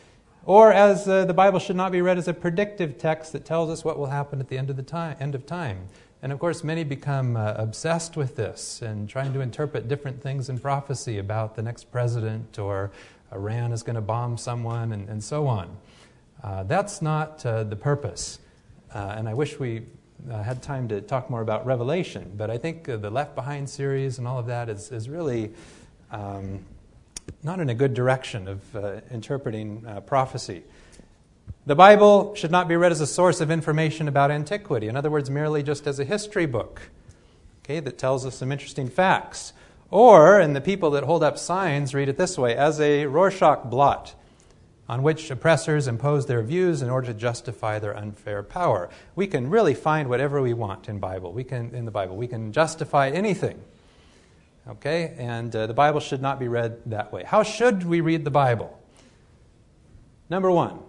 Or 0.45 0.73
as 0.73 1.09
uh, 1.09 1.25
the 1.25 1.35
Bible 1.35 1.59
should 1.59 1.77
not 1.77 1.91
be 1.91 2.03
read 2.03 2.19
as 2.19 2.29
a 2.29 2.35
predictive 2.35 2.99
text 2.99 3.33
that 3.33 3.47
tells 3.47 3.71
us 3.71 3.83
what 3.83 3.99
will 3.99 4.07
happen 4.07 4.39
at 4.39 4.49
the 4.49 4.59
end 4.59 4.69
of 4.69 4.77
the 4.77 4.83
time. 4.83 5.17
End 5.21 5.35
of 5.35 5.47
time. 5.47 5.89
And 6.23 6.31
of 6.31 6.39
course, 6.39 6.63
many 6.63 6.85
become 6.85 7.37
uh, 7.37 7.55
obsessed 7.57 8.17
with 8.17 8.37
this 8.37 8.83
and 8.83 9.09
trying 9.09 9.33
to 9.33 9.41
interpret 9.41 9.89
different 9.89 10.23
things 10.23 10.51
in 10.51 10.59
prophecy 10.59 11.19
about 11.19 11.57
the 11.57 11.63
next 11.63 11.91
president 11.91 12.59
or 12.59 12.91
Iran 13.33 13.73
is 13.73 13.83
going 13.83 13.97
to 13.97 14.03
bomb 14.03 14.37
someone 14.37 14.93
and, 14.93 15.09
and 15.09 15.25
so 15.25 15.47
on. 15.47 15.77
Uh, 16.43 16.63
that's 16.65 17.01
not 17.01 17.45
uh, 17.47 17.65
the 17.65 17.77
purpose. 17.77 18.39
Uh, 18.95 19.15
and 19.17 19.29
I 19.29 19.35
wish 19.35 19.59
we 19.59 19.87
had 20.31 20.63
time 20.63 20.89
to 20.89 21.01
talk 21.01 21.31
more 21.31 21.41
about 21.41 21.65
Revelation, 21.65 22.33
but 22.37 22.51
I 22.51 22.59
think 22.59 22.85
the 22.85 23.11
Left 23.11 23.35
Behind 23.35 23.69
series 23.69 24.19
and 24.19 24.27
all 24.27 24.39
of 24.39 24.47
that 24.47 24.69
is, 24.69 24.91
is 24.91 25.09
really 25.09 25.53
um, 26.11 26.65
not 27.43 27.61
in 27.61 27.69
a 27.69 27.75
good 27.75 27.95
direction 27.95 28.49
of 28.49 28.77
uh, 28.77 29.01
interpreting 29.11 29.85
uh, 29.87 30.01
prophecy. 30.01 30.63
The 31.67 31.75
Bible 31.75 32.35
should 32.35 32.51
not 32.51 32.69
be 32.69 32.77
read 32.77 32.93
as 32.93 33.01
a 33.01 33.07
source 33.07 33.41
of 33.41 33.51
information 33.51 34.09
about 34.09 34.31
antiquity. 34.31 34.89
In 34.89 34.97
other 34.97 35.11
words, 35.11 35.29
merely 35.29 35.63
just 35.63 35.87
as 35.87 35.99
a 35.99 36.05
history 36.05 36.47
book 36.47 36.81
okay, 37.69 37.81
that 37.81 37.99
tells 37.99 38.25
us 38.25 38.35
some 38.35 38.51
interesting 38.51 38.89
facts. 38.89 39.53
Or, 39.91 40.41
and 40.41 40.57
the 40.57 40.61
people 40.61 40.91
that 40.93 41.05
hold 41.05 41.23
up 41.23 41.37
signs 41.37 41.95
read 41.95 42.09
it 42.09 42.17
this 42.17 42.39
way 42.39 42.57
as 42.57 42.81
a 42.81 43.05
Rorschach 43.07 43.65
blot 43.65 44.15
on 44.89 45.03
which 45.03 45.31
oppressors 45.31 45.87
impose 45.87 46.25
their 46.25 46.43
views 46.43 46.81
in 46.81 46.89
order 46.89 47.09
to 47.09 47.15
justify 47.15 47.79
their 47.79 47.95
unfair 47.95 48.43
power. 48.43 48.89
We 49.15 49.27
can 49.27 49.51
really 49.51 49.75
find 49.75 50.09
whatever 50.09 50.41
we 50.41 50.55
want 50.55 50.89
in 50.89 50.99
Bible. 50.99 51.35
We 51.35 51.45
can 51.45 51.75
in 51.75 51.85
the 51.85 51.91
Bible. 51.91 52.17
We 52.17 52.27
can 52.27 52.53
justify 52.53 53.11
anything. 53.11 53.63
Okay? 54.69 55.15
And 55.19 55.55
uh, 55.55 55.67
the 55.67 55.75
Bible 55.75 56.01
should 56.01 56.23
not 56.23 56.39
be 56.39 56.49
read 56.49 56.79
that 56.87 57.13
way. 57.13 57.25
How 57.25 57.43
should 57.43 57.85
we 57.85 58.01
read 58.01 58.25
the 58.25 58.31
Bible? 58.31 58.79
Number 60.31 60.51
one, 60.51 60.81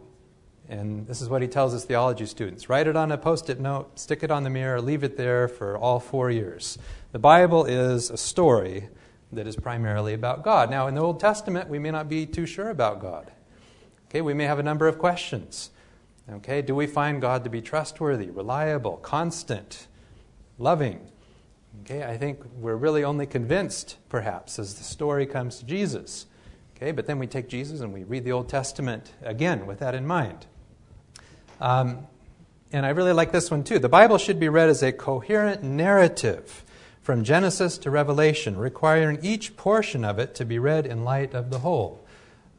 and 0.68 1.08
this 1.08 1.22
is 1.22 1.30
what 1.30 1.42
he 1.42 1.48
tells 1.48 1.74
his 1.74 1.84
theology 1.86 2.26
students 2.26 2.70
write 2.70 2.88
it 2.88 2.96
on 2.96 3.12
a 3.12 3.18
post 3.18 3.50
it 3.50 3.60
note, 3.60 3.98
stick 3.98 4.22
it 4.22 4.30
on 4.30 4.44
the 4.44 4.50
mirror, 4.50 4.80
leave 4.82 5.04
it 5.04 5.18
there 5.18 5.48
for 5.48 5.78
all 5.78 6.00
four 6.00 6.30
years. 6.30 6.78
The 7.12 7.20
Bible 7.20 7.66
is 7.66 8.10
a 8.10 8.18
story 8.18 8.90
that 9.32 9.48
is 9.48 9.56
primarily 9.56 10.14
about 10.14 10.44
God. 10.44 10.70
Now, 10.70 10.88
in 10.88 10.96
the 10.96 11.02
Old 11.02 11.20
Testament, 11.20 11.70
we 11.70 11.80
may 11.80 11.92
not 11.92 12.10
be 12.10 12.26
too 12.26 12.46
sure 12.46 12.70
about 12.70 13.02
God. 13.02 13.32
Okay, 14.10 14.22
we 14.22 14.34
may 14.34 14.46
have 14.46 14.60
a 14.60 14.64
number 14.64 14.88
of 14.88 14.98
questions. 15.00 15.72
Okay, 16.32 16.62
do 16.62 16.76
we 16.76 16.86
find 16.86 17.22
God 17.22 17.44
to 17.44 17.50
be 17.50 17.62
trustworthy, 17.62 18.30
reliable, 18.30 18.98
constant, 18.98 19.88
loving? 20.58 21.09
Okay, 21.82 22.04
I 22.04 22.18
think 22.18 22.40
we're 22.58 22.76
really 22.76 23.04
only 23.04 23.26
convinced, 23.26 23.98
perhaps, 24.10 24.60
as 24.60 24.76
the 24.76 24.84
story 24.84 25.26
comes 25.26 25.60
to 25.60 25.66
Jesus. 25.66 26.26
Okay, 26.76 26.92
but 26.92 27.08
then 27.08 27.20
we 27.20 27.28
take 27.28 27.50
Jesus 27.50 27.82
and 27.82 27.94
we 27.94 28.04
read 28.04 28.24
the 28.24 28.32
Old 28.32 28.48
Testament 28.48 29.14
again 29.22 29.66
with 29.66 29.80
that 29.80 29.96
in 29.96 30.06
mind. 30.06 30.46
Um, 31.60 32.08
and 32.72 32.86
I 32.86 32.90
really 32.90 33.14
like 33.14 33.32
this 33.32 33.50
one 33.52 33.64
too. 33.64 33.80
The 33.80 33.90
Bible 33.90 34.18
should 34.18 34.40
be 34.40 34.50
read 34.50 34.70
as 34.70 34.84
a 34.84 34.92
coherent 34.92 35.64
narrative 35.64 36.64
from 37.02 37.24
Genesis 37.24 37.78
to 37.80 37.90
Revelation, 37.90 38.56
requiring 38.58 39.20
each 39.24 39.58
portion 39.58 40.06
of 40.06 40.20
it 40.20 40.36
to 40.36 40.46
be 40.46 40.60
read 40.60 40.86
in 40.86 41.04
light 41.04 41.34
of 41.34 41.50
the 41.50 41.60
whole. 41.60 42.06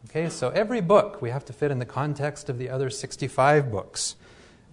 Okay, 0.06 0.28
so 0.28 0.48
every 0.48 0.80
book 0.80 1.22
we 1.22 1.30
have 1.30 1.44
to 1.44 1.52
fit 1.52 1.70
in 1.70 1.78
the 1.78 1.84
context 1.84 2.48
of 2.48 2.58
the 2.58 2.68
other 2.68 2.90
65 2.90 3.70
books. 3.70 4.16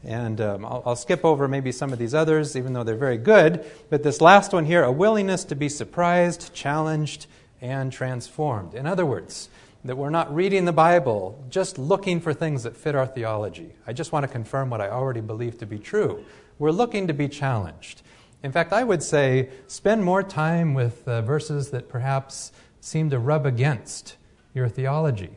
And 0.03 0.39
um, 0.39 0.65
I'll, 0.65 0.83
I'll, 0.85 0.95
skip 0.95 1.25
over 1.25 1.47
maybe 1.47 1.71
some 1.71 1.91
of 1.91 1.99
these 1.99 2.13
others, 2.13 2.55
even 2.55 2.73
though 2.73 2.83
they're 2.83 2.95
very 2.95 3.17
good. 3.17 3.65
But 3.89 4.03
this 4.03 4.21
last 4.21 4.53
one 4.53 4.65
here 4.65 4.83
a 4.83 4.91
willingness 4.91 5.43
to 5.45 5.55
be 5.55 5.69
surprised, 5.69 6.53
challenged, 6.53 7.25
and 7.61 7.91
transformed. 7.91 8.73
In 8.75 8.85
other 8.85 9.05
words, 9.05 9.49
that 9.83 9.95
we're 9.95 10.09
not 10.09 10.33
reading 10.33 10.65
the 10.65 10.73
Bible 10.73 11.43
just 11.49 11.77
looking 11.77 12.19
for 12.19 12.33
things 12.33 12.63
that 12.63 12.75
fit 12.75 12.95
our 12.95 13.07
theology. 13.07 13.73
I 13.85 13.93
just 13.93 14.11
want 14.11 14.23
to 14.23 14.27
confirm 14.27 14.69
what 14.69 14.81
I 14.81 14.89
already 14.89 15.21
believe 15.21 15.57
to 15.59 15.65
be 15.65 15.79
true. 15.79 16.23
We're 16.59 16.71
looking 16.71 17.07
to 17.07 17.13
be 17.13 17.27
challenged. 17.27 18.01
In 18.43 18.51
fact, 18.51 18.73
I 18.73 18.83
would 18.83 19.01
say 19.01 19.49
spend 19.67 20.03
more 20.03 20.23
time 20.23 20.73
with 20.73 21.07
uh, 21.07 21.21
verses 21.21 21.71
that 21.71 21.89
perhaps 21.89 22.51
seem 22.81 23.09
to 23.09 23.19
rub 23.19 23.45
against 23.45 24.17
your 24.53 24.67
theology. 24.67 25.31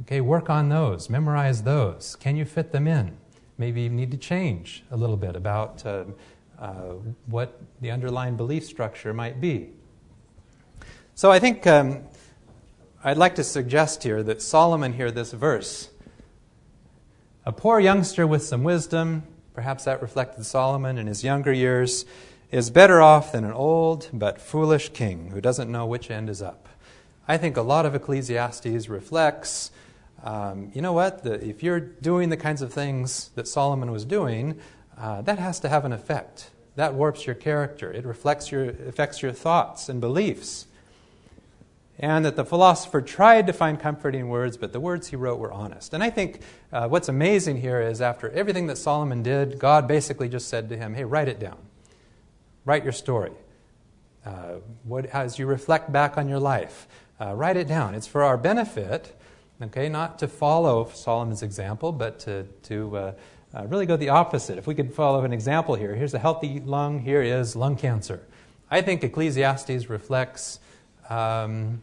Okay, 0.00 0.20
work 0.20 0.48
on 0.48 0.68
those, 0.68 1.10
memorize 1.10 1.62
those. 1.62 2.16
Can 2.16 2.36
you 2.36 2.44
fit 2.44 2.72
them 2.72 2.86
in? 2.86 3.16
Maybe 3.60 3.82
you 3.82 3.90
need 3.90 4.10
to 4.10 4.16
change 4.16 4.82
a 4.90 4.96
little 4.96 5.18
bit 5.18 5.36
about 5.36 5.84
uh, 5.84 6.04
uh, 6.58 6.94
what 7.26 7.60
the 7.82 7.90
underlying 7.90 8.34
belief 8.34 8.64
structure 8.64 9.12
might 9.12 9.38
be. 9.38 9.68
So 11.14 11.30
I 11.30 11.38
think 11.38 11.66
um, 11.66 12.04
I'd 13.04 13.18
like 13.18 13.34
to 13.34 13.44
suggest 13.44 14.02
here 14.02 14.22
that 14.22 14.40
Solomon, 14.40 14.94
here, 14.94 15.10
this 15.10 15.32
verse, 15.32 15.90
A 17.44 17.52
poor 17.52 17.78
youngster 17.80 18.26
with 18.26 18.42
some 18.42 18.64
wisdom, 18.64 19.24
perhaps 19.52 19.84
that 19.84 20.00
reflected 20.00 20.46
Solomon 20.46 20.96
in 20.96 21.06
his 21.06 21.22
younger 21.22 21.52
years, 21.52 22.06
is 22.50 22.70
better 22.70 23.02
off 23.02 23.30
than 23.32 23.44
an 23.44 23.52
old 23.52 24.08
but 24.12 24.40
foolish 24.40 24.88
king 24.94 25.30
who 25.32 25.40
doesn't 25.40 25.70
know 25.70 25.84
which 25.84 26.10
end 26.10 26.30
is 26.30 26.40
up. 26.40 26.66
I 27.28 27.36
think 27.36 27.58
a 27.58 27.62
lot 27.62 27.84
of 27.84 27.94
Ecclesiastes 27.94 28.88
reflects, 28.88 29.70
um, 30.22 30.70
you 30.74 30.82
know 30.82 30.92
what, 30.92 31.22
the, 31.22 31.34
if 31.44 31.62
you're 31.62 31.80
doing 31.80 32.28
the 32.28 32.36
kinds 32.36 32.62
of 32.62 32.72
things 32.72 33.30
that 33.34 33.48
Solomon 33.48 33.90
was 33.90 34.04
doing, 34.04 34.58
uh, 34.98 35.22
that 35.22 35.38
has 35.38 35.60
to 35.60 35.68
have 35.68 35.84
an 35.84 35.92
effect. 35.92 36.50
That 36.76 36.94
warps 36.94 37.26
your 37.26 37.34
character. 37.34 37.92
It 37.92 38.04
reflects 38.04 38.52
your, 38.52 38.70
affects 38.70 39.22
your 39.22 39.32
thoughts 39.32 39.88
and 39.88 40.00
beliefs. 40.00 40.66
And 41.98 42.24
that 42.24 42.36
the 42.36 42.44
philosopher 42.44 43.02
tried 43.02 43.46
to 43.48 43.52
find 43.52 43.78
comforting 43.78 44.30
words, 44.30 44.56
but 44.56 44.72
the 44.72 44.80
words 44.80 45.08
he 45.08 45.16
wrote 45.16 45.38
were 45.38 45.52
honest. 45.52 45.92
And 45.92 46.02
I 46.02 46.08
think 46.08 46.40
uh, 46.72 46.88
what's 46.88 47.10
amazing 47.10 47.60
here 47.60 47.80
is 47.80 48.00
after 48.00 48.30
everything 48.30 48.68
that 48.68 48.78
Solomon 48.78 49.22
did, 49.22 49.58
God 49.58 49.86
basically 49.86 50.28
just 50.28 50.48
said 50.48 50.70
to 50.70 50.78
him, 50.78 50.94
hey, 50.94 51.04
write 51.04 51.28
it 51.28 51.38
down. 51.38 51.58
Write 52.64 52.84
your 52.84 52.92
story. 52.92 53.32
Uh, 54.24 54.56
what, 54.84 55.06
as 55.06 55.38
you 55.38 55.46
reflect 55.46 55.92
back 55.92 56.16
on 56.16 56.28
your 56.28 56.38
life, 56.38 56.88
uh, 57.20 57.34
write 57.34 57.56
it 57.56 57.68
down. 57.68 57.94
It's 57.94 58.06
for 58.06 58.22
our 58.22 58.38
benefit, 58.38 59.14
okay, 59.62 59.88
not 59.88 60.18
to 60.20 60.28
follow 60.28 60.88
Solomon's 60.88 61.42
example, 61.42 61.92
but 61.92 62.18
to, 62.20 62.44
to 62.64 62.96
uh, 62.96 63.12
uh, 63.54 63.66
really 63.66 63.86
go 63.86 63.96
the 63.96 64.08
opposite. 64.08 64.58
If 64.58 64.66
we 64.66 64.74
could 64.74 64.94
follow 64.94 65.24
an 65.24 65.32
example 65.32 65.74
here, 65.74 65.94
here's 65.94 66.14
a 66.14 66.18
healthy 66.18 66.60
lung, 66.60 67.00
here 67.00 67.22
is 67.22 67.56
lung 67.56 67.76
cancer. 67.76 68.20
I 68.70 68.82
think 68.82 69.02
Ecclesiastes 69.02 69.90
reflects 69.90 70.60
um, 71.08 71.82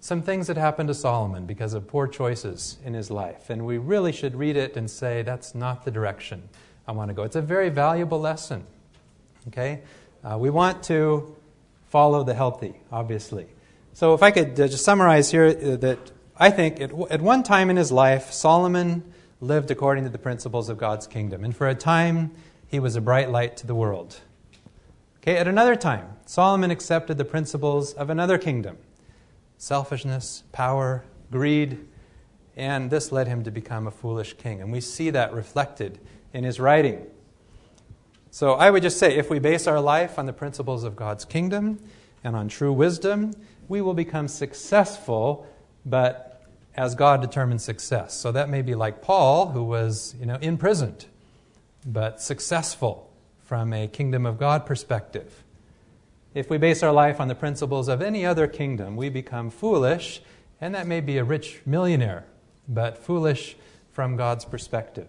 some 0.00 0.22
things 0.22 0.46
that 0.46 0.56
happened 0.56 0.88
to 0.88 0.94
Solomon 0.94 1.44
because 1.44 1.74
of 1.74 1.86
poor 1.86 2.08
choices 2.08 2.78
in 2.84 2.94
his 2.94 3.10
life. 3.10 3.50
And 3.50 3.66
we 3.66 3.76
really 3.76 4.12
should 4.12 4.34
read 4.34 4.56
it 4.56 4.76
and 4.76 4.90
say, 4.90 5.22
that's 5.22 5.54
not 5.54 5.84
the 5.84 5.90
direction 5.90 6.48
I 6.88 6.92
want 6.92 7.08
to 7.08 7.14
go. 7.14 7.22
It's 7.22 7.36
a 7.36 7.42
very 7.42 7.68
valuable 7.68 8.18
lesson. 8.18 8.64
Okay? 9.48 9.82
Uh, 10.24 10.38
we 10.38 10.48
want 10.48 10.82
to 10.84 11.36
follow 11.88 12.24
the 12.24 12.34
healthy, 12.34 12.74
obviously. 12.90 13.46
So, 13.92 14.14
if 14.14 14.22
I 14.22 14.30
could 14.30 14.58
uh, 14.58 14.68
just 14.68 14.84
summarize 14.84 15.30
here 15.30 15.46
uh, 15.46 15.76
that 15.76 15.98
I 16.42 16.50
think 16.50 16.80
at, 16.80 17.20
one 17.20 17.42
time 17.42 17.68
in 17.68 17.76
his 17.76 17.92
life, 17.92 18.32
Solomon 18.32 19.04
lived 19.42 19.70
according 19.70 20.04
to 20.04 20.10
the 20.10 20.18
principles 20.18 20.70
of 20.70 20.78
God's 20.78 21.06
kingdom. 21.06 21.44
And 21.44 21.54
for 21.54 21.68
a 21.68 21.74
time, 21.74 22.30
he 22.66 22.80
was 22.80 22.96
a 22.96 23.00
bright 23.02 23.30
light 23.30 23.58
to 23.58 23.66
the 23.66 23.74
world. 23.74 24.20
Okay, 25.18 25.36
at 25.36 25.46
another 25.46 25.76
time, 25.76 26.16
Solomon 26.24 26.70
accepted 26.70 27.18
the 27.18 27.26
principles 27.26 27.92
of 27.92 28.08
another 28.08 28.38
kingdom 28.38 28.78
selfishness, 29.58 30.42
power, 30.52 31.04
greed, 31.30 31.86
and 32.56 32.90
this 32.90 33.12
led 33.12 33.28
him 33.28 33.44
to 33.44 33.50
become 33.50 33.86
a 33.86 33.90
foolish 33.90 34.32
king. 34.38 34.62
And 34.62 34.72
we 34.72 34.80
see 34.80 35.10
that 35.10 35.34
reflected 35.34 35.98
in 36.32 36.44
his 36.44 36.58
writing. 36.58 37.06
So 38.30 38.54
I 38.54 38.70
would 38.70 38.82
just 38.82 38.98
say 38.98 39.14
if 39.14 39.28
we 39.28 39.38
base 39.38 39.66
our 39.66 39.80
life 39.80 40.18
on 40.18 40.24
the 40.24 40.32
principles 40.32 40.84
of 40.84 40.96
God's 40.96 41.26
kingdom 41.26 41.78
and 42.24 42.34
on 42.34 42.48
true 42.48 42.72
wisdom, 42.72 43.34
we 43.68 43.82
will 43.82 43.92
become 43.92 44.28
successful, 44.28 45.46
but 45.84 46.29
as 46.76 46.94
God 46.94 47.20
determines 47.20 47.64
success. 47.64 48.14
So 48.14 48.32
that 48.32 48.48
may 48.48 48.62
be 48.62 48.74
like 48.74 49.02
Paul, 49.02 49.50
who 49.50 49.64
was 49.64 50.14
you 50.20 50.26
know, 50.26 50.36
imprisoned, 50.36 51.06
but 51.84 52.20
successful 52.20 53.10
from 53.42 53.72
a 53.72 53.88
kingdom 53.88 54.26
of 54.26 54.38
God 54.38 54.66
perspective. 54.66 55.42
If 56.32 56.48
we 56.48 56.58
base 56.58 56.82
our 56.82 56.92
life 56.92 57.20
on 57.20 57.26
the 57.26 57.34
principles 57.34 57.88
of 57.88 58.00
any 58.00 58.24
other 58.24 58.46
kingdom, 58.46 58.94
we 58.94 59.08
become 59.08 59.50
foolish, 59.50 60.22
and 60.60 60.74
that 60.74 60.86
may 60.86 61.00
be 61.00 61.18
a 61.18 61.24
rich 61.24 61.60
millionaire, 61.66 62.24
but 62.68 62.96
foolish 62.96 63.56
from 63.90 64.14
God's 64.14 64.44
perspective. 64.44 65.08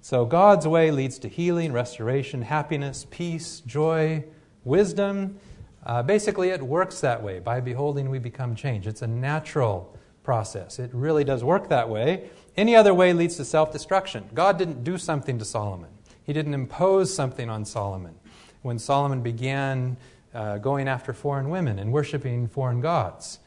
So 0.00 0.24
God's 0.24 0.66
way 0.66 0.90
leads 0.90 1.18
to 1.20 1.28
healing, 1.28 1.72
restoration, 1.72 2.42
happiness, 2.42 3.06
peace, 3.10 3.60
joy, 3.66 4.24
wisdom. 4.64 5.38
Uh, 5.84 6.02
basically, 6.02 6.50
it 6.50 6.62
works 6.62 7.00
that 7.00 7.22
way. 7.22 7.40
By 7.40 7.60
beholding, 7.60 8.08
we 8.08 8.20
become 8.20 8.54
changed. 8.54 8.86
It's 8.86 9.02
a 9.02 9.06
natural 9.06 9.96
process. 10.22 10.78
It 10.78 10.90
really 10.92 11.24
does 11.24 11.42
work 11.42 11.68
that 11.68 11.88
way. 11.88 12.30
Any 12.56 12.76
other 12.76 12.94
way 12.94 13.12
leads 13.12 13.36
to 13.36 13.44
self 13.44 13.72
destruction. 13.72 14.28
God 14.34 14.58
didn't 14.58 14.84
do 14.84 14.98
something 14.98 15.38
to 15.38 15.44
Solomon, 15.44 15.90
He 16.24 16.32
didn't 16.32 16.54
impose 16.54 17.14
something 17.14 17.48
on 17.48 17.64
Solomon. 17.64 18.14
When 18.62 18.78
Solomon 18.78 19.22
began 19.22 19.96
uh, 20.34 20.58
going 20.58 20.86
after 20.86 21.12
foreign 21.12 21.50
women 21.50 21.78
and 21.78 21.92
worshiping 21.92 22.46
foreign 22.46 22.80
gods, 22.80 23.40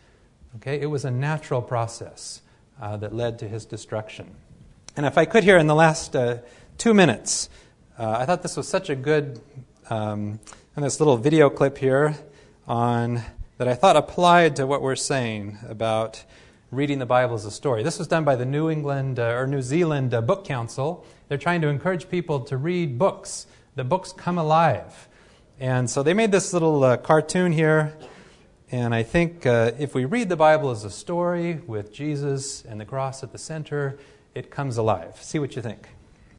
okay, 0.57 0.79
it 0.79 0.87
was 0.87 1.05
a 1.05 1.11
natural 1.11 1.61
process 1.61 2.41
uh, 2.81 2.97
that 2.97 3.15
led 3.15 3.39
to 3.39 3.47
his 3.47 3.65
destruction. 3.65 4.35
And 4.97 5.05
if 5.05 5.17
I 5.17 5.25
could 5.25 5.43
here 5.43 5.57
in 5.57 5.67
the 5.67 5.75
last 5.75 6.15
uh, 6.15 6.39
two 6.77 6.93
minutes, 6.93 7.49
uh, 7.97 8.17
I 8.19 8.25
thought 8.25 8.41
this 8.41 8.57
was 8.57 8.67
such 8.67 8.89
a 8.89 8.95
good, 8.95 9.39
um, 9.89 10.39
and 10.75 10.83
this 10.83 10.99
little 10.99 11.17
video 11.17 11.49
clip 11.49 11.77
here 11.77 12.15
on 12.67 13.21
that 13.57 13.67
I 13.67 13.73
thought 13.73 13.95
applied 13.95 14.57
to 14.57 14.67
what 14.67 14.81
we're 14.81 14.95
saying 14.95 15.57
about 15.67 16.23
reading 16.71 16.99
the 16.99 17.05
Bible 17.05 17.35
as 17.35 17.45
a 17.45 17.51
story. 17.51 17.83
This 17.83 17.99
was 17.99 18.07
done 18.07 18.23
by 18.23 18.35
the 18.35 18.45
New 18.45 18.69
England 18.69 19.19
uh, 19.19 19.35
or 19.35 19.45
New 19.47 19.61
Zealand 19.61 20.13
uh, 20.13 20.21
Book 20.21 20.45
Council. 20.45 21.05
They're 21.27 21.37
trying 21.37 21.61
to 21.61 21.67
encourage 21.67 22.09
people 22.09 22.39
to 22.41 22.57
read 22.57 22.97
books. 22.97 23.47
The 23.75 23.83
books 23.83 24.11
come 24.11 24.37
alive. 24.37 25.07
And 25.59 25.89
so 25.89 26.03
they 26.03 26.13
made 26.13 26.31
this 26.31 26.53
little 26.53 26.83
uh, 26.83 26.97
cartoon 26.97 27.51
here. 27.51 27.95
And 28.71 28.95
I 28.95 29.03
think 29.03 29.45
uh, 29.45 29.71
if 29.77 29.93
we 29.93 30.05
read 30.05 30.27
the 30.27 30.35
Bible 30.35 30.71
as 30.71 30.83
a 30.83 30.89
story 30.89 31.61
with 31.67 31.93
Jesus 31.93 32.65
and 32.65 32.81
the 32.81 32.85
cross 32.85 33.23
at 33.23 33.31
the 33.31 33.37
center, 33.37 33.97
it 34.33 34.49
comes 34.49 34.77
alive. 34.77 35.21
See 35.21 35.39
what 35.39 35.55
you 35.55 35.61
think. 35.61 35.87